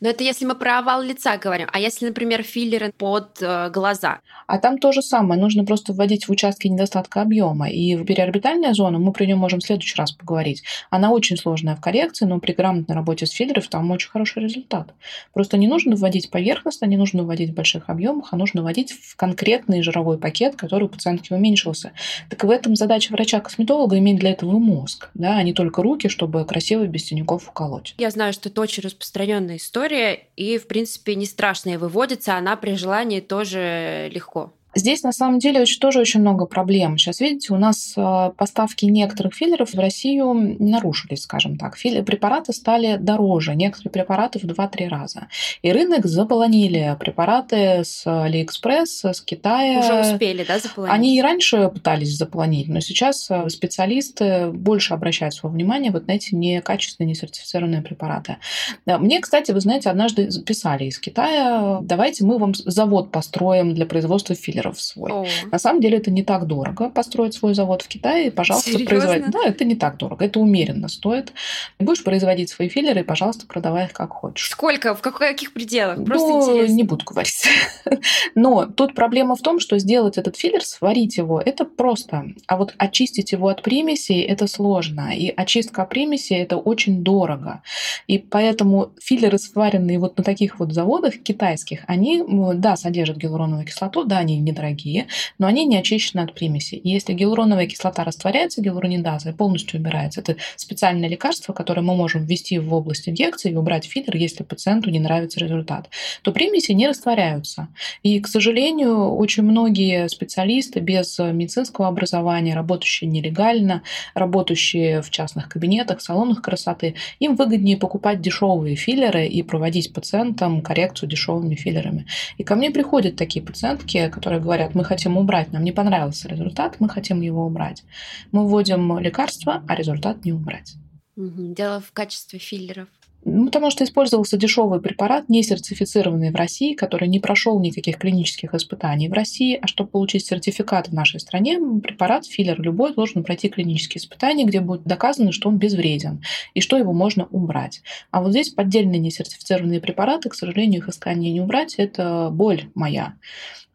Но 0.00 0.08
это 0.08 0.24
если 0.24 0.44
мы 0.44 0.54
про 0.54 0.78
овал 0.78 1.02
лица 1.02 1.36
говорим. 1.36 1.68
А 1.72 1.78
если, 1.78 2.06
например, 2.06 2.42
филлеры 2.42 2.92
под 2.96 3.38
э, 3.40 3.70
глаза? 3.70 4.20
А 4.46 4.58
там 4.58 4.78
то 4.78 4.92
же 4.92 5.02
самое. 5.02 5.40
Нужно 5.40 5.64
просто 5.64 5.92
вводить 5.92 6.28
в 6.28 6.30
участки 6.30 6.68
недостатка 6.68 7.22
объема. 7.22 7.68
И 7.68 7.94
в 7.94 8.04
периорбитальная 8.04 8.74
зона, 8.74 8.98
мы 8.98 9.12
про 9.12 9.24
нее 9.24 9.36
можем 9.36 9.60
в 9.60 9.64
следующий 9.64 9.96
раз 9.96 10.12
поговорить. 10.12 10.62
Она 10.90 11.10
очень 11.10 11.36
сложная 11.36 11.76
в 11.76 11.80
коррекции, 11.80 12.24
но 12.24 12.40
при 12.40 12.52
грамотной 12.52 12.94
работе 12.94 13.26
с 13.26 13.30
филлеров 13.30 13.68
там 13.68 13.90
очень 13.90 14.10
хороший 14.10 14.42
результат. 14.42 14.92
Просто 15.32 15.56
не 15.56 15.68
нужно 15.68 15.96
вводить 15.96 16.30
поверхностно, 16.30 16.86
не 16.86 16.96
нужно 16.96 17.22
вводить 17.22 17.50
в 17.50 17.54
больших 17.54 17.88
объемах, 17.88 18.28
а 18.32 18.36
нужно 18.36 18.62
вводить 18.62 18.92
в 18.92 19.16
конкретный 19.16 19.82
жировой 19.82 20.18
пакет, 20.18 20.56
который 20.56 20.84
у 20.84 20.88
пациентки 20.88 21.32
уменьшился. 21.32 21.92
Так 22.30 22.44
в 22.44 22.50
этом 22.50 22.76
задача 22.76 23.12
врача-косметолога 23.12 23.98
иметь 23.98 24.18
для 24.18 24.30
этого 24.30 24.58
мозг, 24.58 25.10
да, 25.14 25.36
а 25.36 25.42
не 25.42 25.52
только 25.52 25.82
руки, 25.82 26.08
чтобы 26.08 26.44
красиво 26.44 26.86
без 26.86 27.06
синяков 27.06 27.48
уколоть. 27.48 27.94
Я 27.98 28.10
знаю, 28.10 28.32
что 28.32 28.48
это 28.48 28.60
очень 28.60 28.82
распространенная 28.82 29.56
история 29.56 29.73
история, 29.74 30.28
и, 30.36 30.56
в 30.56 30.68
принципе, 30.68 31.16
не 31.16 31.26
страшная 31.26 31.80
выводится, 31.80 32.36
она 32.36 32.54
при 32.54 32.76
желании 32.76 33.18
тоже 33.18 34.08
легко. 34.12 34.54
Здесь 34.74 35.02
на 35.02 35.12
самом 35.12 35.38
деле 35.38 35.64
тоже 35.80 36.00
очень 36.00 36.20
много 36.20 36.46
проблем. 36.46 36.98
Сейчас, 36.98 37.20
видите, 37.20 37.52
у 37.52 37.56
нас 37.56 37.94
э, 37.96 38.30
поставки 38.36 38.84
некоторых 38.86 39.34
филлеров 39.34 39.72
в 39.72 39.78
Россию 39.78 40.56
нарушились, 40.58 41.22
скажем 41.22 41.56
так. 41.56 41.76
Филлер, 41.76 42.02
препараты 42.02 42.52
стали 42.52 42.96
дороже, 42.96 43.54
некоторые 43.54 43.92
препараты 43.92 44.38
в 44.38 44.44
2-3 44.44 44.88
раза. 44.88 45.28
И 45.62 45.72
рынок 45.72 46.06
заполонили 46.06 46.96
препараты 46.98 47.84
с 47.84 48.02
Алиэкспресс, 48.06 49.04
с 49.04 49.20
Китая. 49.20 49.80
Уже 49.80 50.12
успели, 50.14 50.44
да, 50.44 50.58
заполонить? 50.58 50.94
Они 50.94 51.18
и 51.18 51.22
раньше 51.22 51.68
пытались 51.68 52.16
заполонить, 52.16 52.68
но 52.68 52.80
сейчас 52.80 53.30
э, 53.30 53.48
специалисты 53.48 54.50
больше 54.50 54.94
обращают 54.94 55.34
свое 55.34 55.54
внимание 55.54 55.92
вот 55.92 56.06
на 56.08 56.12
эти 56.12 56.34
некачественные, 56.34 57.10
несертифицированные 57.10 57.82
препараты. 57.82 58.38
Мне, 58.86 59.20
кстати, 59.20 59.52
вы 59.52 59.60
знаете, 59.60 59.90
однажды 59.90 60.28
писали 60.42 60.84
из 60.84 60.98
Китая, 60.98 61.78
давайте 61.82 62.24
мы 62.24 62.38
вам 62.38 62.54
завод 62.54 63.10
построим 63.10 63.74
для 63.74 63.86
производства 63.86 64.34
филлеров 64.34 64.63
свой. 64.72 65.10
О. 65.12 65.26
На 65.50 65.58
самом 65.58 65.80
деле 65.80 65.98
это 65.98 66.10
не 66.10 66.22
так 66.22 66.46
дорого 66.46 66.90
построить 66.90 67.34
свой 67.34 67.54
завод 67.54 67.82
в 67.82 67.88
Китае, 67.88 68.30
пожалуйста, 68.30 68.78
производить. 68.84 69.30
Да, 69.30 69.40
это 69.44 69.64
не 69.64 69.74
так 69.74 69.96
дорого, 69.96 70.24
это 70.24 70.40
умеренно 70.40 70.88
стоит. 70.88 71.32
Будешь 71.78 72.02
производить 72.02 72.50
свои 72.50 72.68
филлеры, 72.68 73.00
и, 73.00 73.04
пожалуйста, 73.04 73.46
продавай 73.46 73.86
их 73.86 73.92
как 73.92 74.10
хочешь. 74.12 74.48
Сколько? 74.50 74.94
В 74.94 75.00
каких 75.00 75.52
пределах? 75.52 76.04
Просто 76.04 76.28
ну, 76.28 76.42
интересно. 76.42 76.74
не 76.74 76.82
буду 76.82 77.04
говорить. 77.04 77.48
Но 78.34 78.66
тут 78.66 78.94
проблема 78.94 79.36
в 79.36 79.40
том, 79.40 79.60
что 79.60 79.78
сделать 79.78 80.18
этот 80.18 80.36
филлер, 80.36 80.64
сварить 80.64 81.16
его, 81.16 81.40
это 81.40 81.64
просто. 81.64 82.26
А 82.46 82.56
вот 82.56 82.74
очистить 82.78 83.32
его 83.32 83.48
от 83.48 83.62
примесей, 83.62 84.22
это 84.22 84.46
сложно. 84.46 85.10
И 85.16 85.32
очистка 85.34 85.84
примесей, 85.84 86.38
это 86.38 86.56
очень 86.56 87.02
дорого. 87.02 87.62
И 88.06 88.18
поэтому 88.18 88.92
филлеры, 89.00 89.38
сваренные 89.38 89.98
вот 89.98 90.16
на 90.18 90.24
таких 90.24 90.58
вот 90.58 90.72
заводах 90.72 91.18
китайских, 91.22 91.84
они, 91.86 92.24
да, 92.54 92.76
содержат 92.76 93.16
гиалуроновую 93.16 93.66
кислоту, 93.66 94.04
да, 94.04 94.18
они 94.18 94.38
недорогие, 94.54 95.08
но 95.38 95.46
они 95.46 95.66
не 95.66 95.76
очищены 95.76 96.20
от 96.20 96.34
примесей. 96.34 96.78
И 96.78 96.88
если 96.88 97.12
гиалуроновая 97.12 97.66
кислота 97.66 98.04
растворяется, 98.04 98.62
гиалуронидаза, 98.62 99.32
полностью 99.32 99.80
убирается, 99.80 100.20
это 100.20 100.36
специальное 100.56 101.08
лекарство, 101.08 101.52
которое 101.52 101.82
мы 101.82 101.94
можем 101.94 102.24
ввести 102.24 102.58
в 102.58 102.72
область 102.72 103.08
инъекции 103.08 103.50
и 103.52 103.56
убрать 103.56 103.84
филлер, 103.84 104.16
если 104.16 104.44
пациенту 104.44 104.90
не 104.90 105.00
нравится 105.00 105.40
результат, 105.40 105.90
то 106.22 106.32
примеси 106.32 106.72
не 106.72 106.86
растворяются. 106.86 107.68
И, 108.02 108.20
к 108.20 108.28
сожалению, 108.28 109.14
очень 109.14 109.42
многие 109.42 110.08
специалисты 110.08 110.80
без 110.80 111.18
медицинского 111.18 111.88
образования, 111.88 112.54
работающие 112.54 113.10
нелегально, 113.10 113.82
работающие 114.14 115.02
в 115.02 115.10
частных 115.10 115.48
кабинетах, 115.48 116.00
салонах 116.00 116.42
красоты, 116.42 116.94
им 117.18 117.34
выгоднее 117.34 117.76
покупать 117.76 118.20
дешевые 118.20 118.76
филлеры 118.76 119.26
и 119.26 119.42
проводить 119.42 119.92
пациентам 119.92 120.62
коррекцию 120.62 121.08
дешевыми 121.08 121.54
филлерами. 121.54 122.06
И 122.38 122.44
ко 122.44 122.54
мне 122.54 122.70
приходят 122.70 123.16
такие 123.16 123.44
пациентки, 123.44 124.08
которые 124.08 124.40
говорят, 124.44 124.74
мы 124.74 124.84
хотим 124.84 125.16
убрать, 125.16 125.52
нам 125.52 125.64
не 125.64 125.72
понравился 125.72 126.28
результат, 126.28 126.76
мы 126.78 126.88
хотим 126.88 127.20
его 127.20 127.44
убрать. 127.44 127.82
Мы 128.30 128.46
вводим 128.46 128.98
лекарства, 128.98 129.64
а 129.66 129.74
результат 129.74 130.24
не 130.24 130.32
убрать. 130.32 130.76
Дело 131.16 131.80
в 131.80 131.92
качестве 131.92 132.38
филлеров. 132.38 132.88
Ну, 133.26 133.46
потому 133.46 133.70
что 133.70 133.84
использовался 133.84 134.36
дешевый 134.36 134.80
препарат, 134.80 135.28
не 135.28 135.42
сертифицированный 135.42 136.30
в 136.30 136.36
России, 136.36 136.74
который 136.74 137.08
не 137.08 137.20
прошел 137.20 137.58
никаких 137.58 137.96
клинических 137.96 138.54
испытаний 138.54 139.08
в 139.08 139.14
России. 139.14 139.58
А 139.60 139.66
чтобы 139.66 139.90
получить 139.90 140.26
сертификат 140.26 140.88
в 140.88 140.92
нашей 140.92 141.20
стране, 141.20 141.58
препарат, 141.82 142.26
филлер 142.26 142.60
любой, 142.60 142.94
должен 142.94 143.24
пройти 143.24 143.48
клинические 143.48 144.00
испытания, 144.00 144.44
где 144.44 144.60
будет 144.60 144.84
доказано, 144.84 145.32
что 145.32 145.48
он 145.48 145.56
безвреден 145.56 146.22
и 146.52 146.60
что 146.60 146.76
его 146.76 146.92
можно 146.92 147.26
убрать. 147.30 147.82
А 148.10 148.22
вот 148.22 148.30
здесь 148.30 148.50
поддельные 148.50 149.00
несертифицированные 149.00 149.80
препараты, 149.80 150.28
к 150.28 150.34
сожалению, 150.34 150.80
их 150.80 150.88
искание 150.88 151.32
не 151.32 151.40
убрать, 151.40 151.76
это 151.78 152.28
боль 152.30 152.68
моя. 152.74 153.14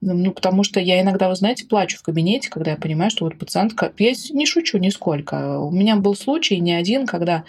Ну, 0.02 0.32
потому 0.32 0.64
что 0.64 0.80
я 0.80 1.02
иногда, 1.02 1.28
вы 1.28 1.36
знаете, 1.36 1.66
плачу 1.66 1.98
в 1.98 2.04
кабинете, 2.04 2.50
когда 2.50 2.72
я 2.72 2.78
понимаю, 2.78 3.12
что 3.12 3.26
вот 3.26 3.38
пациентка... 3.38 3.92
Я 3.98 4.14
не 4.32 4.46
шучу 4.46 4.78
нисколько. 4.78 5.60
У 5.60 5.72
меня 5.72 5.98
был 5.98 6.16
случай 6.16 6.58
не 6.60 6.72
один, 6.72 7.06
когда 7.06 7.44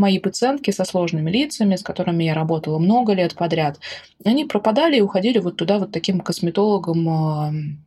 мои 0.00 0.18
пациентки 0.18 0.70
со 0.72 0.84
сложными 0.84 1.30
лицами, 1.30 1.76
с 1.76 1.82
которыми 1.82 2.24
я 2.24 2.34
работала 2.34 2.78
много 2.78 3.12
лет 3.12 3.34
подряд, 3.34 3.78
они 4.24 4.44
пропадали 4.44 4.96
и 4.96 5.02
уходили 5.02 5.38
вот 5.38 5.56
туда 5.56 5.78
вот 5.78 5.92
таким 5.92 6.20
косметологом 6.20 7.78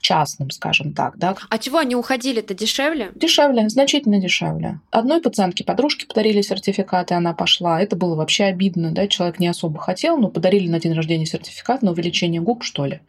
частным, 0.00 0.50
скажем 0.50 0.92
так. 0.92 1.16
Да. 1.18 1.36
А 1.48 1.58
чего 1.58 1.78
они 1.78 1.94
уходили-то 1.94 2.54
дешевле? 2.54 3.10
Дешевле, 3.14 3.68
значительно 3.68 4.20
дешевле. 4.20 4.80
Одной 4.90 5.20
пациентке 5.20 5.64
подружки 5.64 6.06
подарили 6.06 6.42
сертификат, 6.42 7.10
и 7.10 7.14
она 7.14 7.32
пошла. 7.32 7.80
Это 7.80 7.96
было 7.96 8.14
вообще 8.14 8.44
обидно, 8.44 8.92
да, 8.92 9.08
человек 9.08 9.38
не 9.38 9.48
особо 9.48 9.78
хотел, 9.78 10.18
но 10.18 10.28
подарили 10.28 10.68
на 10.68 10.80
день 10.80 10.92
рождения 10.92 11.26
сертификат 11.26 11.82
на 11.82 11.90
увеличение 11.92 12.40
губ, 12.40 12.62
что 12.62 12.86
ли. 12.86 13.00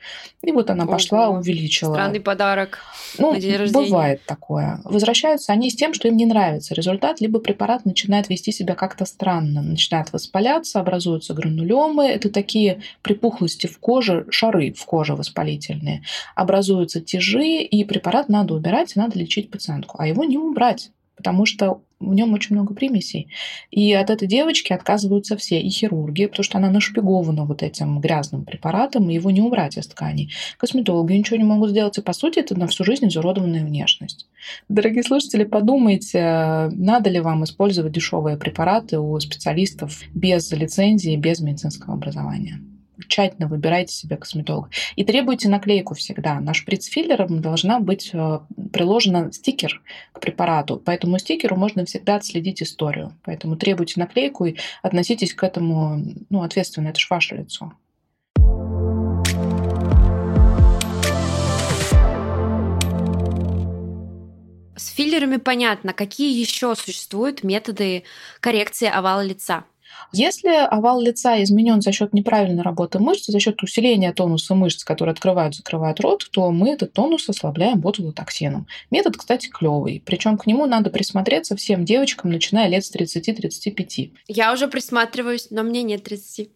И 0.42 0.52
вот 0.52 0.70
она 0.70 0.84
Ого. 0.84 0.94
пошла, 0.94 1.30
увеличила. 1.30 1.94
Странный 1.94 2.20
подарок 2.20 2.80
ну, 3.18 3.34
на 3.34 3.40
день 3.40 3.56
рождения. 3.56 3.86
Бывает 3.86 4.22
такое. 4.26 4.80
Возвращаются 4.84 5.54
они 5.54 5.70
с 5.70 5.76
тем, 5.76 5.94
что 5.94 6.08
им 6.08 6.18
не 6.18 6.26
нравится 6.26 6.74
результат, 6.74 7.22
либо 7.22 7.40
препарат 7.40 7.86
начинает 7.86 8.30
вести 8.30 8.52
себя 8.52 8.76
как-то 8.76 9.06
странно, 9.06 9.62
начинает 9.62 10.14
воспаляться, 10.14 10.80
образуются 10.80 11.34
гранулемы. 11.34 12.08
Это 12.08 12.30
такие 12.30 12.82
припухлости 13.02 13.68
в 13.68 13.80
коже, 13.80 14.26
шары 14.30 14.74
в 14.74 14.86
коже 14.86 15.16
воспалительные. 15.16 16.04
Образуются 16.36 16.77
образуются 16.78 17.02
тяжи, 17.02 17.62
и 17.62 17.84
препарат 17.84 18.30
надо 18.30 18.54
убирать, 18.54 18.96
надо 18.96 19.18
лечить 19.20 19.50
пациентку. 19.50 19.98
А 20.00 20.08
его 20.08 20.24
не 20.24 20.38
убрать, 20.38 20.92
потому 21.16 21.46
что 21.46 21.82
в 22.00 22.14
нем 22.14 22.34
очень 22.34 22.56
много 22.56 22.76
примесей. 22.76 23.28
И 23.72 23.92
от 23.94 24.12
этой 24.12 24.28
девочки 24.28 24.72
отказываются 24.72 25.36
все, 25.36 25.60
и 25.60 25.70
хирурги, 25.70 26.28
потому 26.28 26.44
что 26.44 26.60
она 26.60 26.70
нашпигована 26.70 27.46
вот 27.46 27.64
этим 27.64 28.00
грязным 28.00 28.46
препаратом, 28.46 29.10
и 29.10 29.16
его 29.16 29.32
не 29.32 29.42
убрать 29.42 29.78
из 29.78 29.88
тканей. 29.88 30.32
Косметологи 30.60 31.14
ничего 31.14 31.38
не 31.38 31.44
могут 31.44 31.72
сделать, 31.72 31.98
и 31.98 32.02
по 32.02 32.14
сути 32.14 32.40
это 32.40 32.58
на 32.58 32.68
всю 32.68 32.84
жизнь 32.84 33.08
изуродованная 33.08 33.66
внешность. 33.66 34.28
Дорогие 34.70 35.04
слушатели, 35.04 35.44
подумайте, 35.44 36.70
надо 36.72 37.10
ли 37.10 37.20
вам 37.20 37.44
использовать 37.44 37.94
дешевые 37.94 38.38
препараты 38.38 39.00
у 39.00 39.20
специалистов 39.20 40.04
без 40.14 40.52
лицензии, 40.52 41.16
без 41.16 41.40
медицинского 41.40 41.96
образования 41.96 42.62
тщательно 43.08 43.48
выбирайте 43.48 43.94
себе 43.94 44.18
косметолога. 44.18 44.70
И 44.96 45.04
требуйте 45.04 45.50
наклейку 45.50 45.94
всегда. 45.96 46.40
На 46.40 46.54
шприц-филлером 46.54 47.42
должна 47.42 47.80
быть 47.80 48.12
э, 48.14 48.40
приложена 48.74 49.32
стикер 49.32 49.82
к 50.14 50.20
препарату. 50.20 50.78
По 50.78 50.92
этому 50.92 51.20
стикеру 51.20 51.56
можно 51.56 51.86
всегда 51.86 52.16
отследить 52.16 52.62
историю. 52.62 53.14
Поэтому 53.24 53.56
требуйте 53.56 54.00
наклейку 54.00 54.46
и 54.46 54.56
относитесь 54.82 55.34
к 55.34 55.44
этому 55.44 56.02
ну, 56.30 56.42
ответственно. 56.42 56.90
Это 56.90 57.00
же 57.00 57.08
ваше 57.10 57.36
лицо. 57.36 57.74
С 64.78 64.90
филлерами 64.90 65.38
понятно. 65.38 65.94
Какие 65.94 66.40
еще 66.40 66.76
существуют 66.76 67.44
методы 67.44 68.04
коррекции 68.40 68.88
овала 68.88 69.24
лица? 69.24 69.66
Если 70.14 70.50
овал 70.50 71.02
лица 71.02 71.42
изменен 71.44 71.82
за 71.82 71.92
счет 71.92 72.14
неправильной 72.14 72.64
работы 72.64 73.00
мышц, 73.00 73.26
за 73.28 73.40
счет 73.40 73.62
усиления 73.62 74.14
тонуса 74.14 74.56
мышц, 74.56 74.84
которые 74.84 75.14
открывают, 75.14 75.56
закрывают 75.56 76.00
рот, 76.00 76.28
то 76.32 76.52
мы 76.52 76.70
этот 76.70 76.94
тонус 76.94 77.28
ослабляем 77.30 77.80
ботулотоксином. 77.80 78.68
Метод, 78.90 79.18
кстати, 79.18 79.48
клевый. 79.48 80.02
Причем 80.06 80.38
к 80.38 80.48
нему 80.48 80.66
надо 80.66 80.90
присмотреться 80.90 81.56
всем 81.56 81.86
девочкам, 81.86 82.32
начиная 82.32 82.68
лет 82.68 82.86
с 82.86 82.96
30-35. 82.96 84.12
Я 84.28 84.54
уже 84.54 84.68
присматриваюсь, 84.68 85.48
но 85.52 85.64
мне 85.64 85.84
нет 85.84 86.04
30. 86.04 86.50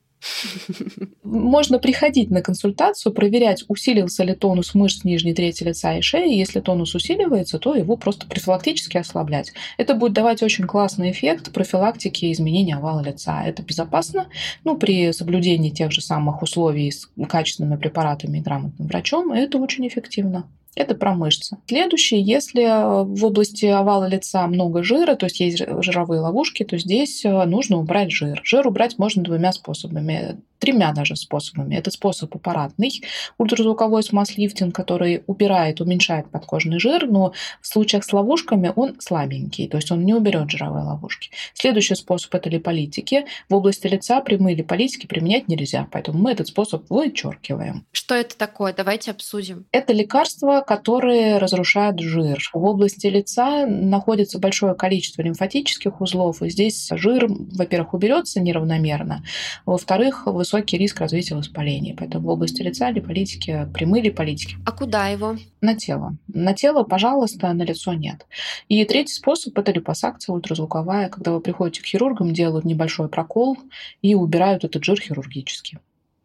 Можно 1.23 1.79
приходить 1.79 2.29
на 2.29 2.41
консультацию, 2.41 3.13
проверять, 3.13 3.63
усилился 3.67 4.23
ли 4.23 4.34
тонус 4.34 4.73
мышц 4.73 5.03
нижней 5.03 5.34
трети 5.34 5.63
лица 5.63 5.97
и 5.97 6.01
шеи. 6.01 6.36
Если 6.36 6.60
тонус 6.60 6.95
усиливается, 6.95 7.60
то 7.60 7.75
его 7.75 7.97
просто 7.97 8.27
профилактически 8.27 8.97
ослаблять. 8.97 9.53
Это 9.77 9.93
будет 9.93 10.13
давать 10.13 10.43
очень 10.43 10.65
классный 10.65 11.12
эффект 11.12 11.51
профилактики 11.51 12.31
изменения 12.31 12.75
овала 12.75 13.01
лица. 13.01 13.43
Это 13.43 13.63
безопасно, 13.63 14.27
ну, 14.63 14.77
при 14.77 15.12
соблюдении 15.12 15.69
тех 15.69 15.91
же 15.91 16.01
самых 16.01 16.41
условий 16.41 16.91
с 16.91 17.10
качественными 17.27 17.77
препаратами 17.77 18.39
и 18.39 18.41
грамотным 18.41 18.88
врачом, 18.88 19.31
это 19.31 19.57
очень 19.57 19.88
эффективно. 19.88 20.47
Это 20.75 20.95
про 20.95 21.13
мышцы. 21.13 21.57
Следующее, 21.67 22.21
если 22.21 22.63
в 23.03 23.25
области 23.25 23.65
овала 23.65 24.07
лица 24.07 24.47
много 24.47 24.84
жира, 24.84 25.15
то 25.15 25.25
есть 25.25 25.39
есть 25.39 25.63
жировые 25.84 26.21
ловушки, 26.21 26.63
то 26.63 26.77
здесь 26.77 27.25
э, 27.25 27.45
нужно 27.45 27.77
убрать 27.77 28.12
жир. 28.12 28.41
Жир 28.43 28.67
убрать 28.67 28.97
можно 28.97 29.21
двумя 29.21 29.51
способами 29.51 30.38
тремя 30.62 30.93
даже 30.93 31.15
способами. 31.15 31.75
Это 31.75 31.89
способ 31.91 32.34
аппаратный, 32.36 33.01
ультразвуковой 33.38 34.03
смаз-лифтинг, 34.03 34.73
который 34.73 35.23
убирает, 35.25 35.81
уменьшает 35.81 36.29
подкожный 36.29 36.79
жир, 36.79 37.07
но 37.07 37.34
в 37.62 37.67
случаях 37.67 38.05
с 38.05 38.13
ловушками 38.13 38.71
он 38.75 39.01
слабенький, 39.01 39.67
то 39.67 39.77
есть 39.77 39.91
он 39.91 40.05
не 40.05 40.13
уберет 40.13 40.51
жировые 40.51 40.86
ловушки. 40.86 41.31
Следующий 41.55 41.95
способ– 41.95 42.34
это 42.36 42.49
липолитики. 42.49 43.25
В 43.49 43.55
области 43.55 43.88
лица 43.88 44.21
прямые 44.21 44.55
липолитики 44.55 45.07
применять 45.07 45.47
нельзя, 45.47 45.88
поэтому 45.91 46.19
мы 46.19 46.31
этот 46.31 46.47
способ 46.47 46.88
вычеркиваем. 46.89 47.84
Что 47.91 48.13
это 48.13 48.38
такое? 48.38 48.71
Давайте 48.71 49.10
обсудим. 49.10 49.65
Это 49.71 49.93
лекарство, 49.93 50.61
которые 50.62 51.38
разрушают 51.38 52.00
жир. 52.00 52.39
В 52.54 52.63
области 52.63 53.08
лица 53.08 53.65
находится 53.65 54.39
большое 54.39 54.76
количество 54.76 55.21
лимфатических 55.21 56.02
узлов, 56.02 56.41
и 56.41 56.50
здесь 56.50 56.89
жир, 56.91 57.28
во-первых, 57.28 57.93
уберется 57.93 58.39
неравномерно, 58.39 59.24
во-вторых, 59.65 60.26
высокий 60.26 60.78
риск 60.78 61.00
развития 61.00 61.36
воспаления. 61.36 61.95
Поэтому 61.97 62.28
в 62.28 62.30
области 62.30 62.62
лица 62.62 62.89
липолитики, 62.91 63.67
прямые 63.74 64.04
липолитики. 64.04 64.58
А 64.65 64.71
куда 64.71 65.08
его? 65.08 65.38
На 65.62 65.76
тело. 65.76 66.17
На 66.28 66.54
тело, 66.54 66.84
пожалуйста, 66.84 67.52
на 67.54 67.63
лицо 67.63 67.93
нет. 67.93 68.26
И 68.67 68.84
третий 68.86 69.13
способ– 69.13 69.58
это 69.58 69.71
липосакция 69.71 70.34
ультразвуковая, 70.34 71.10
когда 71.10 71.32
вы 71.32 71.41
приходите 71.41 71.82
к 71.82 71.86
хирургам, 71.86 72.34
делают 72.34 72.65
небольшой 72.65 73.10
прокол 73.10 73.58
и 74.02 74.15
убирают 74.15 74.63
этот 74.63 74.84
жир 74.84 75.00
хирургически 75.00 75.80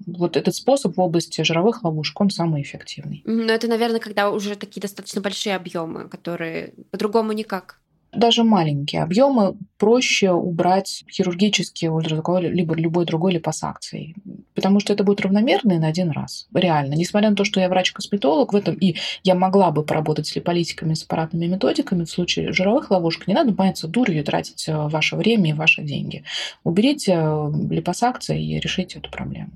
вот 0.06 0.36
этот 0.36 0.54
способ 0.54 0.96
в 0.96 1.00
области 1.00 1.42
жировых 1.42 1.82
ловушек, 1.84 2.20
он 2.20 2.30
самый 2.30 2.62
эффективный. 2.62 3.22
Но 3.24 3.52
это, 3.52 3.66
наверное, 3.68 4.00
когда 4.00 4.30
уже 4.30 4.56
такие 4.56 4.80
достаточно 4.80 5.20
большие 5.20 5.56
объемы, 5.56 6.08
которые 6.08 6.72
по-другому 6.90 7.32
никак. 7.32 7.80
Даже 8.12 8.44
маленькие 8.44 9.02
объемы 9.02 9.56
проще 9.78 10.30
убрать 10.30 11.04
хирургически 11.10 11.86
ультразвуковой 11.86 12.48
либо 12.48 12.74
любой 12.74 13.04
другой 13.04 13.32
липосакцией, 13.32 14.14
потому 14.54 14.80
что 14.80 14.94
это 14.94 15.04
будет 15.04 15.20
равномерно 15.20 15.78
на 15.78 15.88
один 15.88 16.10
раз. 16.10 16.46
Реально. 16.54 16.94
Несмотря 16.94 17.30
на 17.30 17.36
то, 17.36 17.44
что 17.44 17.60
я 17.60 17.68
врач-косметолог 17.68 18.54
в 18.54 18.56
этом, 18.56 18.74
и 18.76 18.96
я 19.22 19.34
могла 19.34 19.70
бы 19.70 19.84
поработать 19.84 20.28
с 20.28 20.36
липолитиками, 20.36 20.94
с 20.94 21.02
аппаратными 21.02 21.46
методиками 21.46 22.04
в 22.04 22.10
случае 22.10 22.52
жировых 22.52 22.90
ловушек, 22.90 23.26
не 23.26 23.34
надо 23.34 23.52
бояться 23.52 23.86
дурью 23.86 24.24
тратить 24.24 24.66
э, 24.66 24.74
ваше 24.74 25.16
время 25.16 25.50
и 25.50 25.54
ваши 25.54 25.82
деньги. 25.82 26.24
Уберите 26.64 27.12
э, 27.12 27.50
липосакции 27.68 28.42
и 28.42 28.58
решите 28.58 28.98
эту 28.98 29.10
проблему. 29.10 29.50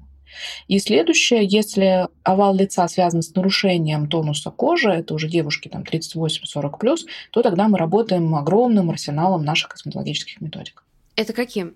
И 0.69 0.79
следующее, 0.79 1.45
если 1.45 2.09
овал 2.23 2.55
лица 2.55 2.87
связан 2.88 3.23
с 3.23 3.35
нарушением 3.35 4.09
тонуса 4.09 4.51
кожи, 4.51 4.90
это 4.90 5.14
уже 5.14 5.29
девушки 5.29 5.69
там 5.69 5.83
38-40+, 5.83 6.97
то 7.31 7.43
тогда 7.43 7.69
мы 7.69 7.79
работаем 7.79 8.35
огромным 8.35 8.90
арсеналом 8.90 9.45
наших 9.45 9.71
косметологических 9.71 10.40
методик. 10.40 10.85
Это 11.16 11.33
каким? 11.33 11.75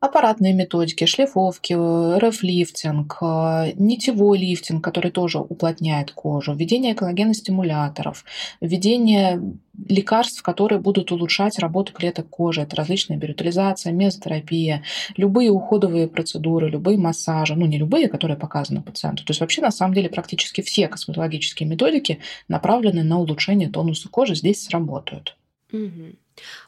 Аппаратные 0.00 0.54
методики, 0.54 1.04
шлифовки, 1.04 1.74
РФ-лифтинг, 1.74 3.16
э, 3.20 3.72
нитевой 3.74 4.38
лифтинг, 4.38 4.82
который 4.82 5.10
тоже 5.10 5.38
уплотняет 5.38 6.12
кожу, 6.12 6.54
введение 6.54 6.94
коллагеностимуляторов, 6.94 8.24
введение 8.60 9.42
лекарств, 9.88 10.42
которые 10.42 10.80
будут 10.80 11.12
улучшать 11.12 11.58
работу 11.58 11.92
клеток 11.92 12.28
кожи. 12.28 12.62
Это 12.62 12.76
различная 12.76 13.16
биоритализация, 13.16 13.92
мезотерапия, 13.92 14.84
любые 15.16 15.50
уходовые 15.50 16.08
процедуры, 16.08 16.70
любые 16.70 16.96
массажи. 16.96 17.54
Ну, 17.54 17.66
не 17.66 17.78
любые, 17.78 18.08
которые 18.08 18.36
показаны 18.36 18.82
пациенту. 18.82 19.24
То 19.24 19.32
есть 19.32 19.40
вообще, 19.40 19.60
на 19.60 19.70
самом 19.70 19.94
деле, 19.94 20.08
практически 20.08 20.62
все 20.62 20.88
косметологические 20.88 21.68
методики 21.68 22.20
направлены 22.46 23.02
на 23.02 23.18
улучшение 23.18 23.68
тонуса 23.68 24.08
кожи, 24.08 24.34
здесь 24.34 24.64
сработают. 24.64 25.36
Угу. 25.72 26.14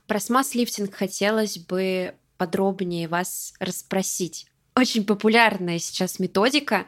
Про 0.06 0.20
смаз-лифтинг 0.20 0.94
хотелось 0.94 1.58
бы 1.58 2.14
подробнее 2.38 3.08
вас 3.08 3.52
расспросить. 3.58 4.46
Очень 4.74 5.04
популярная 5.04 5.78
сейчас 5.78 6.18
методика. 6.18 6.86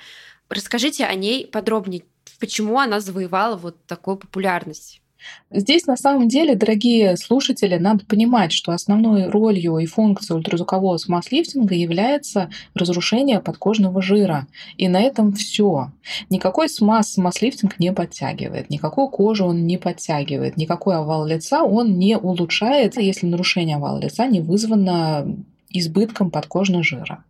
Расскажите 0.49 1.05
о 1.05 1.14
ней 1.14 1.47
подробнее. 1.47 2.05
Почему 2.40 2.79
она 2.79 3.01
завоевала 3.01 3.57
вот 3.57 3.85
такую 3.87 4.16
популярность? 4.16 5.02
Здесь 5.51 5.87
на 5.87 5.97
самом 5.97 6.29
деле, 6.29 6.55
дорогие 6.55 7.17
слушатели, 7.17 7.77
надо 7.77 8.05
понимать, 8.07 8.53
что 8.53 8.73
основной 8.73 9.29
ролью 9.29 9.79
и 9.79 9.87
функцией 9.87 10.39
ультразвукового 10.39 10.97
смаз-лифтинга 10.97 11.75
является 11.75 12.51
разрушение 12.75 13.41
подкожного 13.41 14.01
жира. 14.01 14.47
И 14.77 14.89
на 14.89 15.01
этом 15.01 15.33
все. 15.33 15.93
Никакой 16.31 16.69
смаз 16.69 17.13
смаз-лифтинг 17.15 17.75
не 17.79 17.93
подтягивает, 17.93 18.71
никакую 18.71 19.09
кожу 19.09 19.45
он 19.45 19.67
не 19.67 19.77
подтягивает, 19.77 20.57
никакой 20.57 20.97
овал 20.97 21.27
лица 21.27 21.63
он 21.63 21.99
не 21.99 22.17
улучшает, 22.17 22.97
если 22.97 23.27
нарушение 23.27 23.77
овала 23.77 23.99
лица 23.99 24.27
не 24.27 24.41
вызвано 24.41 25.37
избытком 25.73 26.31
подкожного 26.31 26.83
жира. 26.83 27.25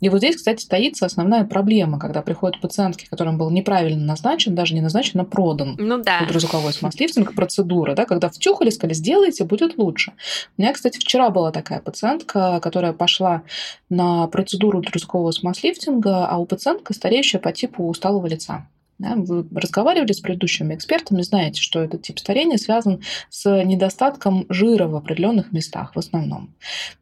И 0.00 0.08
вот 0.08 0.18
здесь, 0.18 0.36
кстати, 0.36 0.62
стоится 0.62 1.06
основная 1.06 1.44
проблема, 1.44 1.98
когда 1.98 2.22
приходят 2.22 2.60
пациентки, 2.60 3.06
которым 3.06 3.38
был 3.38 3.50
неправильно 3.50 4.04
назначен, 4.04 4.54
даже 4.54 4.74
не 4.74 4.80
назначен, 4.80 5.20
а 5.20 5.24
продан 5.24 5.76
ну, 5.78 6.02
да. 6.02 6.20
ультразвуковой 6.22 6.72
смаз-лифтинг, 6.72 7.34
процедура, 7.34 7.94
да, 7.94 8.04
когда 8.04 8.28
втюхали, 8.28 8.70
сказали, 8.70 8.94
сделайте, 8.94 9.44
будет 9.44 9.78
лучше. 9.78 10.12
У 10.56 10.62
меня, 10.62 10.72
кстати, 10.72 10.98
вчера 10.98 11.30
была 11.30 11.52
такая 11.52 11.80
пациентка, 11.80 12.60
которая 12.60 12.92
пошла 12.92 13.42
на 13.88 14.26
процедуру 14.28 14.78
ультразвукового 14.78 15.30
смаз-лифтинга, 15.30 16.26
а 16.26 16.38
у 16.38 16.46
пациентка 16.46 16.94
стареющая 16.94 17.40
по 17.40 17.52
типу 17.52 17.88
усталого 17.88 18.26
лица. 18.26 18.66
Да, 18.98 19.14
вы 19.14 19.46
разговаривали 19.54 20.10
с 20.10 20.18
предыдущими 20.18 20.74
экспертами, 20.74 21.22
знаете, 21.22 21.62
что 21.62 21.78
этот 21.78 22.02
тип 22.02 22.18
старения 22.18 22.56
связан 22.56 23.00
с 23.30 23.48
недостатком 23.62 24.44
жира 24.48 24.88
в 24.88 24.96
определенных 24.96 25.52
местах 25.52 25.92
в 25.94 25.98
основном. 26.00 26.52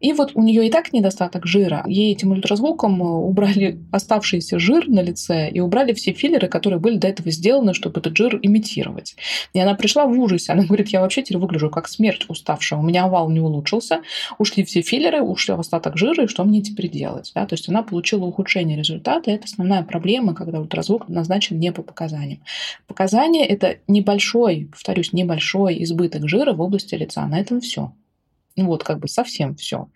И 0.01 0.13
вот 0.13 0.33
у 0.35 0.43
нее 0.43 0.67
и 0.67 0.71
так 0.71 0.93
недостаток 0.93 1.47
жира. 1.47 1.85
Ей 1.87 2.13
этим 2.13 2.33
ультразвуком 2.33 3.01
убрали 3.01 3.79
оставшийся 3.93 4.59
жир 4.59 4.89
на 4.89 5.01
лице 5.01 5.49
и 5.49 5.61
убрали 5.61 5.95
все 5.95 6.13
филлеры, 6.13 6.49
которые 6.49 6.79
были 6.81 6.99
до 6.99 7.09
этого 7.09 7.31
сделаны, 7.31 7.73
чтобы 7.73 8.01
этот 8.01 8.15
жир 8.15 8.39
имитировать. 8.43 9.17
И 9.55 9.59
она 9.59 9.75
пришла 9.75 10.05
в 10.05 10.21
ужасе. 10.21 10.53
Она 10.53 10.65
говорит, 10.65 10.89
я 10.89 11.01
вообще 11.01 11.23
теперь 11.23 11.39
выгляжу 11.39 11.71
как 11.71 11.89
смерть 11.89 12.27
уставшая. 12.29 12.79
У 12.79 12.83
меня 12.83 13.05
овал 13.05 13.31
не 13.31 13.41
улучшился, 13.41 14.03
ушли 14.37 14.65
все 14.65 14.83
филлеры, 14.83 15.23
ушли 15.23 15.55
остаток 15.55 15.97
жира, 15.97 16.25
и 16.25 16.29
что 16.29 16.45
мне 16.45 16.61
теперь 16.61 16.91
делать? 16.91 17.33
Да? 17.35 17.47
То 17.47 17.55
есть 17.55 17.71
она 17.71 17.83
получила 17.83 18.27
ухудшение 18.27 18.77
результата. 18.77 19.31
Это 19.31 19.45
основная 19.45 19.83
проблема, 19.83 20.35
когда 20.35 20.61
ультразвук 20.61 21.09
назначен 21.09 21.59
не 21.59 21.73
по 21.73 21.86
показаниям. 21.87 22.43
Показания– 22.87 23.47
это 23.49 23.79
небольшой, 23.89 24.69
повторюсь, 24.71 25.13
небольшой 25.13 25.83
избыток 25.85 26.29
жира 26.29 26.53
в 26.53 26.61
области 26.61 26.95
лица. 26.95 27.27
На 27.27 27.41
этом 27.41 27.61
все. 27.61 27.93
Вот, 28.57 28.85
как 28.85 29.01
бы 29.01 29.09
совсем 29.09 29.55
все. 29.55 29.89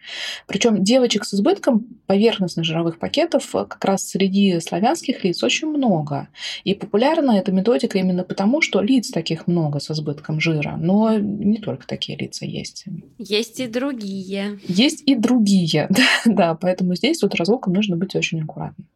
Причем 0.46 0.84
девочек 0.84 1.24
с 1.24 1.32
избытком 1.32 1.86
поверхностных 2.06 2.66
жировых 2.66 2.98
пакетов 2.98 3.50
как 3.52 3.82
раз 3.84 4.06
среди 4.06 4.60
славянских 4.60 5.24
лиц 5.24 5.42
очень 5.42 5.68
много. 5.68 6.28
И 6.64 6.74
популярна 6.74 7.32
эта 7.32 7.52
методика 7.52 7.98
именно 7.98 8.22
потому, 8.22 8.60
что 8.60 8.82
лиц 8.82 9.10
таких 9.10 9.46
много 9.46 9.80
с 9.80 9.90
избытком 9.90 10.40
жира. 10.40 10.76
Но 10.78 11.18
не 11.18 11.58
только 11.58 11.86
такие 11.86 12.18
лица 12.18 12.44
есть. 12.44 12.84
Есть 13.16 13.60
и 13.60 13.66
другие. 13.66 14.60
Есть 14.66 15.04
и 15.06 15.14
другие, 15.14 15.86
да, 15.90 16.04
да 16.26 16.54
поэтому 16.54 16.94
здесь 16.94 17.22
вот 17.22 17.34
разлуком 17.34 17.72
нужно 17.72 17.96
быть 17.96 18.14
очень 18.14 18.42
аккуратным. 18.42 18.86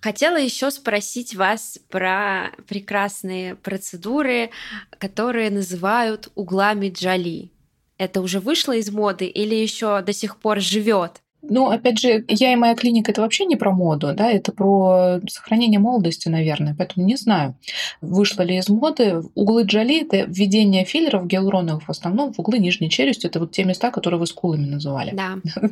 Хотела 0.00 0.36
еще 0.38 0.70
спросить 0.70 1.34
вас 1.34 1.78
про 1.90 2.52
прекрасные 2.66 3.54
процедуры, 3.54 4.50
которые 4.98 5.50
называют 5.50 6.30
углами 6.34 6.88
Джоли. 6.88 7.50
Это 7.98 8.22
уже 8.22 8.40
вышло 8.40 8.74
из 8.74 8.90
моды 8.90 9.26
или 9.26 9.54
еще 9.54 10.00
до 10.00 10.14
сих 10.14 10.38
пор 10.38 10.60
живет? 10.60 11.20
Ну, 11.42 11.70
опять 11.70 11.98
же, 11.98 12.24
я 12.28 12.52
и 12.52 12.56
моя 12.56 12.74
клиника 12.74 13.10
это 13.12 13.22
вообще 13.22 13.44
не 13.44 13.56
про 13.56 13.72
моду, 13.72 14.12
да, 14.14 14.30
это 14.30 14.52
про 14.52 15.20
сохранение 15.28 15.80
молодости, 15.80 16.28
наверное, 16.28 16.74
поэтому 16.76 17.06
не 17.06 17.16
знаю, 17.16 17.54
вышло 18.00 18.42
ли 18.42 18.56
из 18.56 18.68
моды. 18.68 19.22
Углы 19.34 19.64
Джоли– 19.64 20.02
это 20.02 20.24
введение 20.28 20.84
филлеров 20.84 21.26
гиалуроновых 21.26 21.84
в 21.84 21.90
основном 21.90 22.32
в 22.32 22.38
углы 22.38 22.58
нижней 22.58 22.90
челюсти, 22.90 23.26
это 23.26 23.40
вот 23.40 23.52
те 23.52 23.64
места, 23.64 23.90
которые 23.90 24.20
вы 24.20 24.26
скулами 24.26 24.66
называли. 24.66 25.12
Да. 25.12 25.38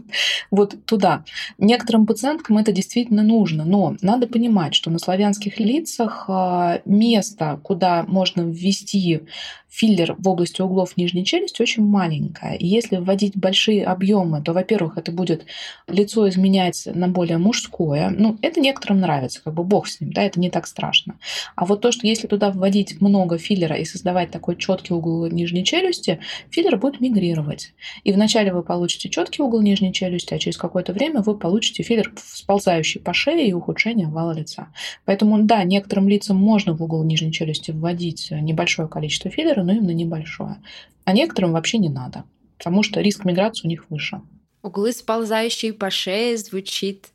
Вот 0.51 0.75
туда. 0.87 1.25
Некоторым 1.59 2.07
пациенткам 2.07 2.59
это 2.59 2.73
действительно 2.73 3.23
нужно, 3.23 3.65
но 3.65 3.97
надо 4.01 4.27
понимать, 4.27 4.75
что 4.75 4.91
на 4.91 4.99
славянских 4.99 5.59
лицах 5.59 6.25
а, 6.29 6.81
место, 6.85 7.61
куда 7.63 8.05
можно 8.07 8.43
ввести 8.43 9.23
филлер 9.69 10.17
в 10.19 10.29
области 10.29 10.63
углов 10.63 10.97
нижней 10.97 11.25
челюсти 11.25 11.63
очень 11.63 11.85
маленькая. 11.85 12.55
И 12.55 12.67
если 12.67 12.97
вводить 12.97 13.37
большие 13.37 13.85
объемы, 13.85 14.43
то, 14.43 14.53
во-первых, 14.53 14.97
это 14.97 15.13
будет 15.13 15.45
лицо 15.87 16.29
изменять 16.29 16.89
на 16.93 17.09
более 17.09 17.39
мужское. 17.39 18.11
Ну, 18.11 18.39
это 18.43 18.61
некоторым 18.61 19.01
нравится, 19.01 19.43
как 19.43 19.55
бы 19.55 19.65
бог 19.65 19.87
с 19.87 20.01
ним, 20.01 20.13
да, 20.13 20.23
это 20.23 20.41
не 20.41 20.51
так 20.51 20.67
страшно. 20.67 21.19
А 21.55 21.65
вот 21.65 21.81
то, 21.81 21.93
что 21.93 22.07
если 22.07 22.27
туда 22.27 22.51
вводить 22.51 23.01
много 23.01 23.39
филлера 23.39 23.77
и 23.77 23.85
создавать 23.85 24.31
такой 24.31 24.57
четкий 24.57 24.95
угол 24.95 25.27
нижней 25.29 25.65
челюсти, 25.65 26.21
филлер 26.51 26.77
будет 26.79 27.01
мигрировать. 27.01 27.75
И 28.05 28.13
вначале 28.13 28.53
вы 28.53 28.63
получите 28.63 29.09
четкий 29.09 29.43
угол 29.43 29.61
нижней 29.61 29.93
челюсти, 29.93 30.35
а 30.35 30.39
через 30.39 30.57
какое-то 30.57 30.93
время 30.93 31.21
вы 31.21 31.37
получите 31.37 31.83
филлер, 31.83 32.13
сползающий 32.17 33.01
по 33.01 33.13
шее 33.13 33.49
и 33.49 33.53
ухудшение 33.53 34.07
овала 34.07 34.33
лица. 34.33 34.69
Поэтому, 35.05 35.43
да, 35.43 35.63
некоторым 35.65 36.09
лицам 36.09 36.37
можно 36.37 36.75
в 36.75 36.83
угол 36.83 37.05
нижней 37.05 37.33
челюсти 37.33 37.71
вводить 37.71 38.29
небольшое 38.31 38.89
количество 38.89 39.31
филлера, 39.31 39.58
но 39.63 39.73
именно 39.73 39.93
небольшое. 39.93 40.57
А 41.05 41.13
некоторым 41.13 41.53
вообще 41.53 41.79
не 41.79 41.89
надо, 41.89 42.25
потому 42.59 42.83
что 42.83 43.01
риск 43.01 43.25
миграции 43.25 43.67
у 43.67 43.71
них 43.71 43.87
выше. 43.89 44.21
Углы, 44.63 44.93
сползающие 44.93 45.73
по 45.73 45.91
шее, 45.91 46.37
звучит 46.37 47.09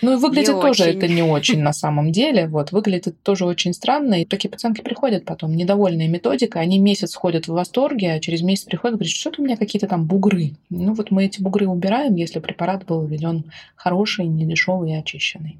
Ну 0.00 0.14
и 0.14 0.16
выглядит 0.16 0.54
не 0.54 0.60
тоже 0.60 0.84
очень. 0.84 0.96
это 0.96 1.08
не 1.08 1.22
очень 1.22 1.60
на 1.60 1.72
самом 1.72 2.12
деле. 2.12 2.46
Вот, 2.46 2.72
выглядит 2.72 3.20
тоже 3.22 3.44
очень 3.44 3.74
странно. 3.74 4.22
И 4.22 4.24
такие 4.24 4.48
пациентки 4.48 4.80
приходят 4.80 5.24
потом, 5.24 5.54
недовольные 5.54 6.08
методикой, 6.08 6.62
они 6.62 6.78
месяц 6.78 7.14
ходят 7.14 7.48
в 7.48 7.52
восторге, 7.52 8.14
а 8.14 8.20
через 8.20 8.42
месяц 8.42 8.64
приходят 8.64 8.94
и 8.94 8.98
говорят, 8.98 9.12
что-то 9.14 9.42
у 9.42 9.44
меня 9.44 9.56
какие-то 9.56 9.88
там 9.88 10.06
бугры. 10.06 10.52
Ну 10.70 10.94
вот 10.94 11.10
мы 11.10 11.26
эти 11.26 11.42
бугры 11.42 11.66
убираем, 11.66 12.14
если 12.14 12.38
препарат 12.38 12.86
был 12.86 13.04
введен 13.04 13.50
хороший, 13.74 14.26
недешевый 14.26 14.92
и 14.92 14.94
очищенный. 14.94 15.58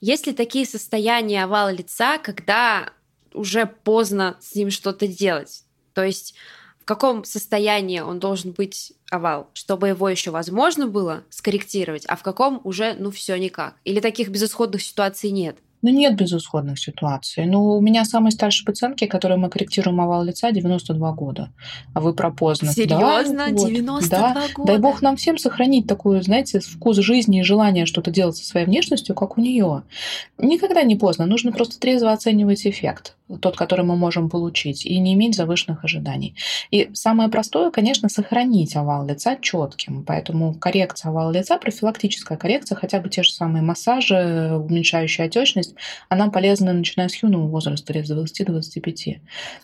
Есть 0.00 0.26
ли 0.26 0.32
такие 0.32 0.64
состояния 0.64 1.44
овала 1.44 1.72
лица, 1.72 2.18
когда 2.18 2.90
уже 3.38 3.66
поздно 3.66 4.36
с 4.40 4.54
ним 4.54 4.70
что-то 4.70 5.06
делать? 5.06 5.64
То 5.94 6.04
есть 6.04 6.34
в 6.80 6.84
каком 6.84 7.24
состоянии 7.24 8.00
он 8.00 8.18
должен 8.18 8.52
быть 8.52 8.92
овал, 9.10 9.50
чтобы 9.52 9.88
его 9.88 10.08
еще 10.08 10.30
возможно 10.30 10.86
было 10.86 11.24
скорректировать, 11.30 12.04
а 12.06 12.16
в 12.16 12.22
каком 12.22 12.60
уже, 12.64 12.94
ну, 12.98 13.10
все 13.10 13.36
никак. 13.36 13.76
Или 13.84 14.00
таких 14.00 14.28
безысходных 14.28 14.82
ситуаций 14.82 15.30
нет. 15.30 15.58
Ну, 15.82 15.90
нет 15.90 16.16
безысходных 16.16 16.78
ситуаций. 16.78 17.46
Ну, 17.46 17.76
у 17.76 17.80
меня 17.80 18.04
самые 18.04 18.32
старшие 18.32 18.66
пациентки, 18.66 19.06
которые 19.06 19.38
мы 19.38 19.48
корректируем 19.48 20.00
овал 20.00 20.24
лица, 20.24 20.50
92 20.50 21.12
года. 21.12 21.50
А 21.94 22.00
вы 22.00 22.14
про 22.14 22.30
поздно. 22.30 22.72
Серьезно? 22.72 23.46
Да, 23.50 23.52
92 23.52 24.18
да. 24.18 24.46
года? 24.54 24.66
Дай 24.66 24.78
бог 24.78 25.02
нам 25.02 25.16
всем 25.16 25.38
сохранить 25.38 25.86
такую, 25.86 26.22
знаете, 26.22 26.60
вкус 26.60 26.96
жизни 26.96 27.40
и 27.40 27.42
желание 27.42 27.86
что-то 27.86 28.10
делать 28.10 28.36
со 28.36 28.44
своей 28.44 28.66
внешностью, 28.66 29.14
как 29.14 29.38
у 29.38 29.40
нее. 29.40 29.82
Никогда 30.36 30.82
не 30.82 30.96
поздно. 30.96 31.26
Нужно 31.26 31.52
просто 31.52 31.78
трезво 31.78 32.12
оценивать 32.12 32.66
эффект 32.66 33.14
тот, 33.40 33.56
который 33.56 33.84
мы 33.84 33.96
можем 33.96 34.30
получить, 34.30 34.86
и 34.86 34.98
не 34.98 35.14
иметь 35.14 35.36
завышенных 35.36 35.84
ожиданий. 35.84 36.34
И 36.70 36.90
самое 36.94 37.28
простое, 37.28 37.70
конечно, 37.70 38.08
сохранить 38.08 38.74
овал 38.74 39.06
лица 39.06 39.36
четким. 39.40 40.04
Поэтому 40.04 40.54
коррекция 40.54 41.10
овала 41.10 41.30
лица, 41.30 41.58
профилактическая 41.58 42.38
коррекция, 42.38 42.76
хотя 42.76 43.00
бы 43.00 43.10
те 43.10 43.22
же 43.22 43.30
самые 43.30 43.62
массажи, 43.62 44.56
уменьшающие 44.56 45.26
отечность, 45.26 45.67
она 46.08 46.30
полезна, 46.30 46.72
начиная 46.72 47.08
с 47.08 47.22
юного 47.22 47.46
возраста, 47.46 47.92
лет 47.92 48.06
с 48.06 48.10
20-25. 48.10 49.20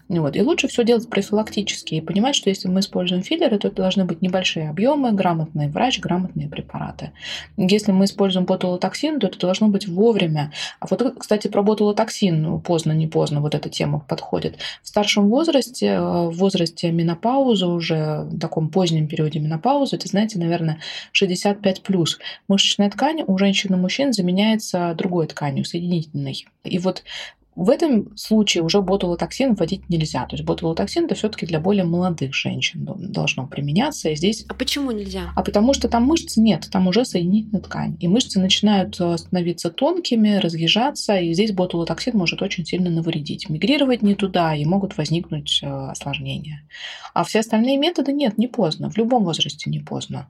Вот. 0.08 0.36
И 0.36 0.42
лучше 0.42 0.68
все 0.68 0.84
делать 0.84 1.08
профилактически 1.08 1.96
и 1.96 2.00
понимать, 2.00 2.36
что 2.36 2.50
если 2.50 2.68
мы 2.68 2.80
используем 2.80 3.22
филлеры, 3.22 3.58
то 3.58 3.68
это 3.68 3.78
должны 3.78 4.04
быть 4.04 4.22
небольшие 4.22 4.68
объемы, 4.68 5.12
грамотный 5.12 5.68
врач, 5.68 6.00
грамотные 6.00 6.48
препараты. 6.48 7.12
Если 7.56 7.92
мы 7.92 8.04
используем 8.04 8.46
ботулотоксин, 8.46 9.20
то 9.20 9.26
это 9.26 9.38
должно 9.38 9.68
быть 9.68 9.88
вовремя. 9.88 10.52
А 10.80 10.86
вот, 10.88 11.14
кстати, 11.18 11.48
про 11.48 11.62
ботулотоксин 11.62 12.42
ну, 12.42 12.60
поздно, 12.60 12.92
не 12.92 13.06
поздно. 13.06 13.40
Вот 13.40 13.54
эта 13.54 13.68
тема 13.68 14.00
подходит. 14.00 14.58
В 14.82 14.88
старшем 14.88 15.28
возрасте, 15.28 15.86
э, 15.86 16.00
в 16.00 16.32
возрасте 16.32 16.90
менопаузы, 16.90 17.66
уже 17.66 18.24
в 18.24 18.38
таком 18.38 18.68
позднем 18.68 19.08
периоде 19.08 19.38
менопаузы, 19.38 19.96
это, 19.96 20.08
знаете, 20.08 20.38
наверное, 20.38 20.80
65 21.12 21.82
плюс, 21.82 22.18
мышечная 22.48 22.90
ткань 22.90 23.22
у 23.26 23.38
женщин 23.38 23.74
и 23.74 23.76
мужчин 23.76 24.12
заменяется 24.12 24.94
другой 24.96 25.26
тканью, 25.26 25.64
соединительной. 25.94 26.46
И 26.64 26.78
вот 26.78 27.02
в 27.56 27.70
этом 27.70 28.16
случае 28.16 28.64
уже 28.64 28.82
ботулотоксин 28.82 29.54
вводить 29.54 29.88
нельзя. 29.88 30.26
То 30.26 30.34
есть 30.34 30.44
ботулотоксин 30.44 31.04
это 31.04 31.14
все-таки 31.14 31.46
для 31.46 31.60
более 31.60 31.84
молодых 31.84 32.34
женщин 32.34 32.84
должно 32.84 33.46
применяться. 33.46 34.08
И 34.08 34.16
здесь... 34.16 34.44
А 34.48 34.54
почему 34.54 34.90
нельзя? 34.90 35.30
А 35.36 35.42
потому 35.42 35.72
что 35.72 35.88
там 35.88 36.04
мышц 36.04 36.36
нет, 36.36 36.68
там 36.72 36.88
уже 36.88 37.04
соединительная 37.04 37.62
ткань. 37.62 37.96
И 38.00 38.08
мышцы 38.08 38.40
начинают 38.40 39.00
э, 39.00 39.16
становиться 39.16 39.70
тонкими, 39.70 40.36
разъезжаться, 40.36 41.16
и 41.16 41.32
здесь 41.32 41.52
ботулотоксин 41.52 42.16
может 42.16 42.42
очень 42.42 42.66
сильно 42.66 42.90
навредить. 42.90 43.48
Мигрировать 43.48 44.02
не 44.02 44.16
туда, 44.16 44.56
и 44.56 44.64
могут 44.64 44.96
возникнуть 44.96 45.60
э, 45.62 45.66
осложнения. 45.66 46.66
А 47.12 47.22
все 47.22 47.38
остальные 47.38 47.76
методы 47.78 48.12
нет, 48.12 48.36
не 48.36 48.48
поздно. 48.48 48.90
В 48.90 48.96
любом 48.96 49.22
возрасте 49.22 49.70
не 49.70 49.78
поздно. 49.78 50.28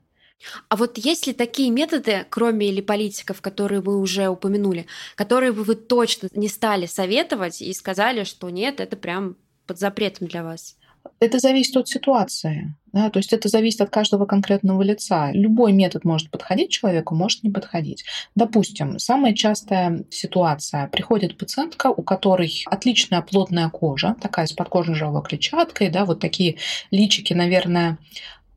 А 0.69 0.75
вот 0.75 0.97
есть 0.97 1.27
ли 1.27 1.33
такие 1.33 1.69
методы, 1.69 2.25
кроме 2.29 2.71
липолитиков, 2.71 3.41
которые 3.41 3.81
вы 3.81 3.99
уже 3.99 4.27
упомянули, 4.27 4.85
которые 5.15 5.51
бы 5.51 5.63
вы 5.63 5.75
точно 5.75 6.29
не 6.33 6.47
стали 6.47 6.85
советовать 6.85 7.61
и 7.61 7.73
сказали, 7.73 8.23
что 8.23 8.49
нет, 8.49 8.79
это 8.79 8.95
прям 8.95 9.35
под 9.65 9.79
запретом 9.79 10.27
для 10.27 10.43
вас? 10.43 10.75
Это 11.19 11.39
зависит 11.39 11.77
от 11.77 11.87
ситуации. 11.87 12.75
Да? 12.91 13.09
То 13.09 13.19
есть 13.19 13.33
это 13.33 13.47
зависит 13.47 13.81
от 13.81 13.89
каждого 13.89 14.25
конкретного 14.25 14.81
лица. 14.81 15.31
Любой 15.31 15.71
метод 15.71 16.03
может 16.03 16.29
подходить 16.29 16.71
человеку, 16.71 17.15
может 17.15 17.43
не 17.43 17.51
подходить. 17.51 18.05
Допустим, 18.35 18.99
самая 18.99 19.33
частая 19.33 20.03
ситуация. 20.09 20.87
Приходит 20.87 21.37
пациентка, 21.37 21.87
у 21.87 22.01
которой 22.01 22.63
отличная 22.65 23.21
плотная 23.21 23.69
кожа, 23.69 24.15
такая 24.21 24.47
с 24.47 24.53
подкожно-жировой 24.53 25.23
клетчаткой, 25.23 25.89
да, 25.89 26.05
вот 26.05 26.19
такие 26.19 26.57
личики, 26.91 27.33
наверное, 27.33 27.97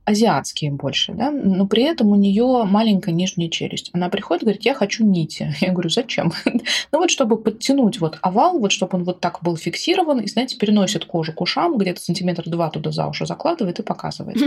азиатские 0.08 0.72
больше, 0.72 1.12
да, 1.12 1.30
но 1.30 1.66
при 1.66 1.82
этом 1.82 2.08
у 2.08 2.16
нее 2.16 2.64
маленькая 2.64 3.12
нижняя 3.12 3.50
челюсть. 3.50 3.90
Она 3.92 4.08
приходит 4.08 4.44
говорит, 4.48 4.64
я 4.64 4.74
хочу 4.74 5.04
нити. 5.04 5.54
Я 5.60 5.72
говорю, 5.72 5.90
зачем? 5.90 6.32
ну 6.92 6.98
вот 6.98 7.10
чтобы 7.10 7.36
подтянуть 7.36 8.00
вот 8.00 8.18
овал, 8.22 8.58
вот 8.58 8.72
чтобы 8.72 8.98
он 8.98 9.04
вот 9.04 9.20
так 9.20 9.42
был 9.42 9.56
фиксирован, 9.56 10.20
и, 10.20 10.26
знаете, 10.26 10.56
переносит 10.56 11.04
кожу 11.04 11.32
к 11.32 11.40
ушам, 11.40 11.76
где-то 11.76 12.00
сантиметр 12.00 12.48
два 12.48 12.70
туда 12.70 12.90
за 12.90 13.06
уши 13.06 13.26
закладывает 13.26 13.78
и 13.78 13.82
показывает. 13.82 14.38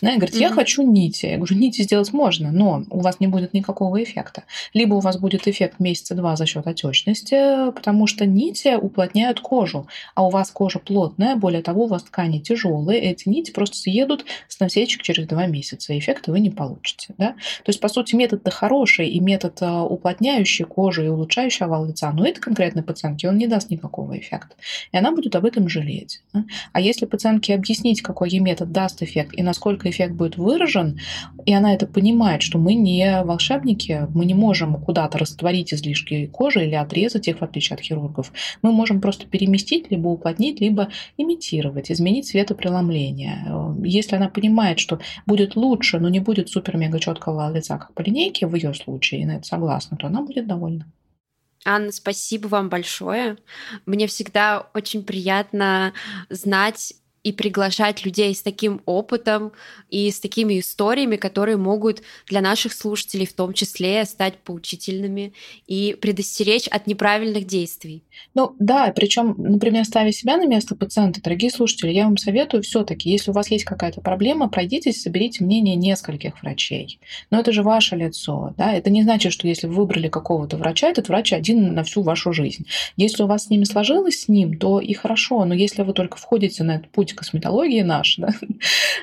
Она 0.00 0.16
говорит, 0.16 0.36
я 0.36 0.50
хочу 0.50 0.82
нити. 0.82 1.26
Я 1.26 1.36
говорю, 1.36 1.56
нити 1.56 1.82
сделать 1.82 2.12
можно, 2.12 2.52
но 2.52 2.84
у 2.90 3.00
вас 3.00 3.18
не 3.18 3.26
будет 3.26 3.52
никакого 3.52 4.02
эффекта. 4.02 4.44
Либо 4.72 4.94
у 4.94 5.00
вас 5.00 5.18
будет 5.18 5.48
эффект 5.48 5.80
месяца 5.80 6.14
два 6.14 6.36
за 6.36 6.46
счет 6.46 6.66
отечности, 6.66 7.72
потому 7.72 8.06
что 8.06 8.26
нити 8.26 8.76
уплотняют 8.76 9.40
кожу, 9.40 9.88
а 10.14 10.26
у 10.26 10.30
вас 10.30 10.50
кожа 10.50 10.78
плотная, 10.78 11.34
более 11.34 11.62
того, 11.62 11.84
у 11.84 11.88
вас 11.88 12.04
ткани 12.04 12.38
тяжелые, 12.38 13.00
эти 13.00 13.28
нити 13.28 13.50
просто 13.50 13.76
съедут 13.76 14.24
с 14.48 14.60
насечки 14.60 14.99
привычек 15.00 15.02
через 15.02 15.26
два 15.26 15.46
месяца, 15.46 15.98
эффекта 15.98 16.30
вы 16.30 16.40
не 16.40 16.50
получите. 16.50 17.14
Да? 17.18 17.32
То 17.64 17.68
есть, 17.68 17.80
по 17.80 17.88
сути, 17.88 18.14
метод-то 18.16 18.50
хороший, 18.50 19.08
и 19.08 19.20
метод 19.20 19.58
а, 19.60 19.82
уплотняющий 19.84 20.64
кожу 20.64 21.02
и 21.02 21.08
улучшающий 21.08 21.66
овал 21.66 21.86
лица, 21.86 22.12
но 22.12 22.26
это 22.26 22.40
конкретной 22.40 22.82
пациентке 22.82 23.28
он 23.28 23.38
не 23.38 23.46
даст 23.46 23.70
никакого 23.70 24.18
эффекта. 24.18 24.54
И 24.92 24.96
она 24.96 25.12
будет 25.12 25.36
об 25.36 25.44
этом 25.44 25.68
жалеть. 25.68 26.22
Да? 26.32 26.44
А 26.72 26.80
если 26.80 27.06
пациентке 27.06 27.54
объяснить, 27.54 28.02
какой 28.02 28.30
ей 28.30 28.40
метод 28.40 28.72
даст 28.72 29.02
эффект 29.02 29.34
и 29.38 29.42
насколько 29.42 29.88
эффект 29.88 30.14
будет 30.14 30.36
выражен, 30.36 31.00
и 31.46 31.54
она 31.54 31.74
это 31.74 31.86
понимает, 31.86 32.42
что 32.42 32.58
мы 32.58 32.74
не 32.74 33.22
волшебники, 33.24 34.06
мы 34.14 34.24
не 34.24 34.34
можем 34.34 34.74
куда-то 34.74 35.18
растворить 35.18 35.72
излишки 35.72 36.26
кожи 36.26 36.64
или 36.64 36.74
отрезать 36.74 37.28
их, 37.28 37.38
в 37.38 37.42
отличие 37.42 37.74
от 37.74 37.80
хирургов. 37.80 38.32
Мы 38.62 38.72
можем 38.72 39.00
просто 39.00 39.26
переместить, 39.26 39.90
либо 39.90 40.08
уплотнить, 40.08 40.60
либо 40.60 40.88
имитировать, 41.16 41.90
изменить 41.90 42.26
цветопреломление. 42.26 43.46
Если 43.84 44.16
она 44.16 44.28
понимает, 44.28 44.78
что 44.78 44.89
что 44.90 45.00
будет 45.26 45.56
лучше, 45.56 45.98
но 45.98 46.08
не 46.08 46.20
будет 46.20 46.48
супер-мега 46.48 46.98
четкого 46.98 47.52
лица, 47.52 47.78
как 47.78 47.94
по 47.94 48.02
линейке 48.02 48.46
в 48.46 48.54
ее 48.54 48.74
случае, 48.74 49.22
и 49.22 49.24
на 49.24 49.36
это 49.36 49.46
согласна, 49.46 49.96
то 49.96 50.06
она 50.06 50.22
будет 50.22 50.46
довольна. 50.46 50.86
Анна, 51.64 51.92
спасибо 51.92 52.48
вам 52.48 52.70
большое. 52.70 53.36
Мне 53.84 54.06
всегда 54.06 54.66
очень 54.72 55.04
приятно 55.04 55.92
знать 56.30 56.94
и 57.22 57.32
приглашать 57.32 58.04
людей 58.04 58.34
с 58.34 58.42
таким 58.42 58.80
опытом 58.86 59.52
и 59.90 60.10
с 60.10 60.20
такими 60.20 60.60
историями, 60.60 61.16
которые 61.16 61.56
могут 61.56 62.02
для 62.26 62.40
наших 62.40 62.72
слушателей 62.72 63.26
в 63.26 63.32
том 63.34 63.52
числе 63.52 64.04
стать 64.04 64.38
поучительными 64.38 65.34
и 65.66 65.96
предостеречь 66.00 66.66
от 66.68 66.86
неправильных 66.86 67.46
действий. 67.46 68.02
Ну 68.34 68.54
да, 68.58 68.92
причем, 68.94 69.34
например, 69.38 69.84
ставя 69.84 70.12
себя 70.12 70.36
на 70.36 70.46
место 70.46 70.74
пациента, 70.74 71.20
дорогие 71.22 71.50
слушатели, 71.50 71.90
я 71.90 72.04
вам 72.04 72.16
советую 72.16 72.62
все-таки, 72.62 73.10
если 73.10 73.30
у 73.30 73.34
вас 73.34 73.50
есть 73.50 73.64
какая-то 73.64 74.00
проблема, 74.00 74.48
пройдитесь, 74.48 75.02
соберите 75.02 75.44
мнение 75.44 75.76
нескольких 75.76 76.42
врачей. 76.42 77.00
Но 77.30 77.40
это 77.40 77.52
же 77.52 77.62
ваше 77.62 77.96
лицо, 77.96 78.54
да, 78.56 78.72
это 78.72 78.90
не 78.90 79.02
значит, 79.02 79.32
что 79.32 79.46
если 79.46 79.66
вы 79.66 79.74
выбрали 79.74 80.08
какого-то 80.08 80.56
врача, 80.56 80.88
этот 80.88 81.08
врач 81.08 81.32
один 81.32 81.74
на 81.74 81.84
всю 81.84 82.02
вашу 82.02 82.32
жизнь. 82.32 82.66
Если 82.96 83.22
у 83.22 83.26
вас 83.26 83.44
с 83.44 83.50
ними 83.50 83.64
сложилось 83.64 84.22
с 84.22 84.28
ним, 84.28 84.58
то 84.58 84.80
и 84.80 84.92
хорошо, 84.94 85.44
но 85.44 85.54
если 85.54 85.82
вы 85.82 85.92
только 85.92 86.16
входите 86.16 86.64
на 86.64 86.76
этот 86.76 86.90
путь 86.90 87.09
косметологии 87.14 87.82
наш, 87.82 88.16
да, 88.16 88.30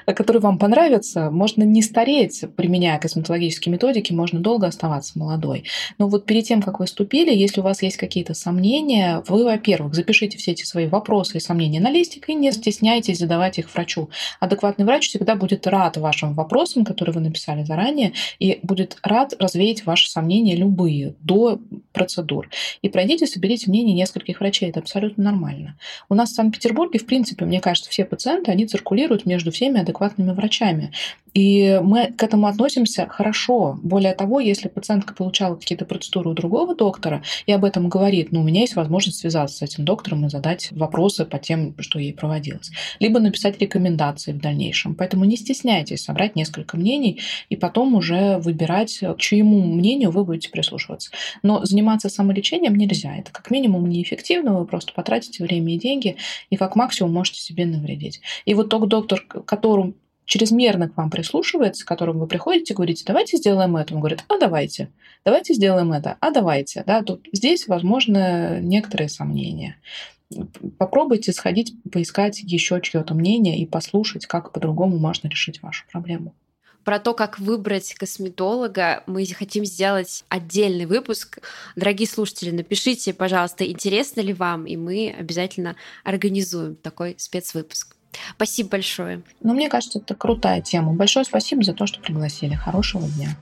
который 0.14 0.42
вам 0.42 0.58
понравится, 0.58 1.30
можно 1.32 1.64
не 1.64 1.82
стареть, 1.82 2.44
применяя 2.56 3.00
косметологические 3.00 3.74
методики, 3.74 4.14
можно 4.14 4.40
долго 4.40 4.68
оставаться 4.68 5.18
молодой. 5.18 5.66
Но 5.98 6.08
вот 6.08 6.26
перед 6.26 6.46
тем, 6.46 6.62
как 6.62 6.80
вы 6.80 6.86
вступили, 6.86 7.34
если 7.34 7.62
у 7.62 7.64
вас 7.64 7.82
есть 7.82 7.98
какие-то 7.98 8.34
сомнения, 8.34 9.24
вы, 9.28 9.44
во-первых, 9.44 9.94
запишите 9.94 10.38
все 10.38 10.52
эти 10.52 10.64
свои 10.64 10.88
вопросы 10.88 11.38
и 11.38 11.42
сомнения 11.42 11.80
на 11.80 11.92
листик 11.92 12.30
и 12.30 12.36
не 12.36 12.52
стесняйтесь 12.52 13.20
задавать 13.20 13.60
их 13.60 13.74
врачу. 13.74 14.10
Адекватный 14.40 14.86
врач 14.86 15.10
всегда 15.10 15.36
будет 15.36 15.68
рад 15.68 15.98
вашим 15.98 16.34
вопросам, 16.34 16.86
которые 16.86 17.14
вы 17.14 17.22
написали 17.22 17.64
заранее, 17.64 18.14
и 18.40 18.60
будет 18.64 18.98
рад 19.04 19.34
развеять 19.40 19.86
ваши 19.86 20.10
сомнения 20.10 20.56
любые 20.56 21.16
до 21.22 21.60
процедур. 21.94 22.50
И 22.82 22.90
пройдите, 22.90 23.28
соберите 23.28 23.70
мнение 23.70 23.96
нескольких 23.96 24.40
врачей. 24.40 24.70
Это 24.70 24.80
абсолютно 24.80 25.24
нормально. 25.24 25.78
У 26.10 26.16
нас 26.16 26.32
в 26.32 26.36
Санкт-Петербурге, 26.36 27.00
в 27.00 27.06
принципе, 27.06 27.46
мне 27.46 27.60
кажется, 27.60 27.90
все 27.98 28.06
пациенты, 28.06 28.52
они 28.52 28.68
циркулируют 28.68 29.26
между 29.26 29.52
всеми 29.52 29.82
адекватными 29.82 30.32
врачами. 30.32 30.92
И 31.34 31.80
мы 31.84 32.14
к 32.14 32.24
этому 32.24 32.48
относимся 32.48 33.08
хорошо. 33.08 33.80
Более 33.82 34.14
того, 34.14 34.40
если 34.40 34.68
пациентка 34.68 35.16
получала 35.16 35.56
какие-то 35.56 35.86
процедуры 35.86 36.30
у 36.30 36.34
другого 36.34 36.76
доктора 36.76 37.24
и 37.48 37.52
об 37.52 37.64
этом 37.64 37.90
говорит, 37.90 38.32
ну, 38.32 38.42
у 38.42 38.44
меня 38.44 38.62
есть 38.62 38.76
возможность 38.76 39.20
связаться 39.20 39.58
с 39.58 39.62
этим 39.64 39.84
доктором 39.84 40.26
и 40.26 40.30
задать 40.30 40.72
вопросы 40.72 41.26
по 41.26 41.40
тем, 41.40 41.76
что 41.80 41.98
ей 42.00 42.14
проводилось. 42.14 42.72
Либо 43.00 43.20
написать 43.20 43.60
рекомендации 43.60 44.32
в 44.32 44.40
дальнейшем. 44.40 44.94
Поэтому 44.94 45.26
не 45.26 45.38
стесняйтесь 45.38 46.04
собрать 46.04 46.36
несколько 46.36 46.78
мнений 46.78 47.20
и 47.50 47.56
потом 47.56 47.96
уже 47.96 48.38
выбирать, 48.38 49.00
к 49.00 49.18
чьему 49.18 49.62
мнению 49.64 50.12
вы 50.12 50.24
будете 50.24 50.50
прислушиваться. 50.50 51.10
Но 51.42 51.66
заниматься 51.66 52.10
самолечением 52.10 52.76
нельзя. 52.76 53.16
Это 53.16 53.32
как 53.32 53.50
минимум 53.50 53.90
неэффективно, 53.90 54.60
вы 54.60 54.66
просто 54.66 54.94
потратите 54.94 55.44
время 55.44 55.74
и 55.74 55.80
деньги, 55.80 56.16
и 56.52 56.58
как 56.58 56.76
максимум 56.76 57.14
можете 57.14 57.42
себе 57.42 57.66
навредить. 57.66 57.87
И 58.46 58.54
вот 58.54 58.70
тот 58.70 58.88
доктор, 58.88 59.22
которому 59.22 59.94
чрезмерно 60.26 60.90
к 60.90 60.98
вам 60.98 61.10
прислушивается, 61.10 61.86
к 61.86 61.88
которому 61.88 62.20
вы 62.20 62.28
приходите, 62.28 62.74
говорите, 62.74 63.04
давайте 63.08 63.38
сделаем 63.38 63.78
это. 63.78 63.94
Он 63.94 64.02
говорит, 64.02 64.24
а 64.28 64.38
давайте, 64.38 64.90
давайте 65.26 65.54
сделаем 65.54 65.94
это, 65.94 66.18
а 66.20 66.32
давайте. 66.32 66.84
Да, 66.86 67.02
тут, 67.02 67.28
здесь, 67.32 67.68
возможно, 67.68 68.60
некоторые 68.60 69.10
сомнения. 69.10 69.78
Попробуйте 70.78 71.32
сходить, 71.32 71.74
поискать 71.90 72.42
еще 72.42 72.82
чье-то 72.82 73.14
мнение 73.14 73.58
и 73.58 73.66
послушать, 73.66 74.26
как 74.26 74.52
по-другому 74.52 74.98
можно 75.00 75.30
решить 75.30 75.62
вашу 75.62 75.86
проблему. 75.90 76.36
Про 76.88 77.00
то, 77.00 77.14
как 77.14 77.38
выбрать 77.38 77.96
косметолога, 77.96 79.04
мы 79.08 79.26
хотим 79.26 79.66
сделать 79.66 80.24
отдельный 80.30 80.86
выпуск. 80.86 81.40
Дорогие 81.76 82.08
слушатели, 82.08 82.50
напишите, 82.50 83.14
пожалуйста, 83.14 83.70
интересно 83.70 84.22
ли 84.22 84.32
вам, 84.32 84.66
и 84.66 84.78
мы 84.78 85.14
обязательно 85.20 85.76
организуем 86.06 86.78
такой 86.78 87.16
спецвыпуск. 87.18 87.98
Спасибо 88.38 88.70
большое. 88.70 89.22
Ну, 89.42 89.54
мне 89.54 89.68
кажется, 89.68 90.00
это 90.00 90.16
крутая 90.16 90.62
тема. 90.62 90.94
Большое 90.94 91.26
спасибо 91.26 91.62
за 91.62 91.74
то, 91.74 91.88
что 91.88 92.00
пригласили. 92.00 92.54
Хорошего 92.56 93.06
дня. 93.06 93.36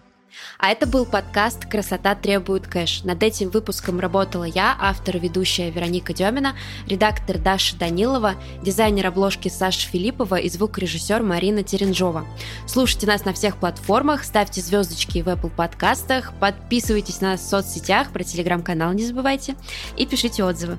А 0.57 0.69
это 0.69 0.87
был 0.87 1.05
подкаст 1.05 1.65
«Красота 1.65 2.15
требует 2.15 2.67
кэш». 2.67 3.03
Над 3.03 3.21
этим 3.23 3.49
выпуском 3.49 3.99
работала 3.99 4.43
я, 4.43 4.75
автор 4.79 5.17
и 5.17 5.19
ведущая 5.19 5.69
Вероника 5.69 6.13
Демина, 6.13 6.55
редактор 6.87 7.37
Даша 7.37 7.75
Данилова, 7.77 8.35
дизайнер 8.61 9.07
обложки 9.07 9.49
Саша 9.49 9.87
Филиппова 9.87 10.35
и 10.35 10.49
звукорежиссер 10.49 11.23
Марина 11.23 11.63
Теренжова. 11.63 12.25
Слушайте 12.67 13.07
нас 13.07 13.25
на 13.25 13.33
всех 13.33 13.57
платформах, 13.57 14.23
ставьте 14.23 14.61
звездочки 14.61 15.21
в 15.21 15.27
Apple 15.27 15.49
подкастах, 15.49 16.33
подписывайтесь 16.39 17.21
на 17.21 17.31
нас 17.31 17.41
в 17.41 17.49
соцсетях, 17.49 18.11
про 18.11 18.23
телеграм-канал 18.23 18.93
не 18.93 19.05
забывайте 19.05 19.55
и 19.97 20.05
пишите 20.05 20.43
отзывы. 20.43 20.77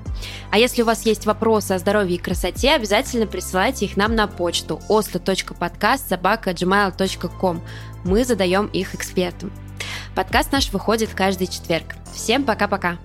А 0.51 0.57
если 0.57 0.81
у 0.81 0.85
вас 0.85 1.05
есть 1.05 1.25
вопросы 1.25 1.73
о 1.73 1.79
здоровье 1.79 2.15
и 2.15 2.19
красоте, 2.19 2.71
обязательно 2.71 3.27
присылайте 3.27 3.85
их 3.85 3.97
нам 3.97 4.15
на 4.15 4.27
почту 4.27 4.79
osta.podcast.gmail.com 4.89 7.61
мы 8.07 8.23
задаем 8.23 8.67
их 8.67 8.95
экспертам. 8.95 9.51
Подкаст 10.15 10.51
наш 10.51 10.71
выходит 10.71 11.09
каждый 11.13 11.47
четверг. 11.47 11.95
Всем 12.11 12.43
пока-пока! 12.43 12.97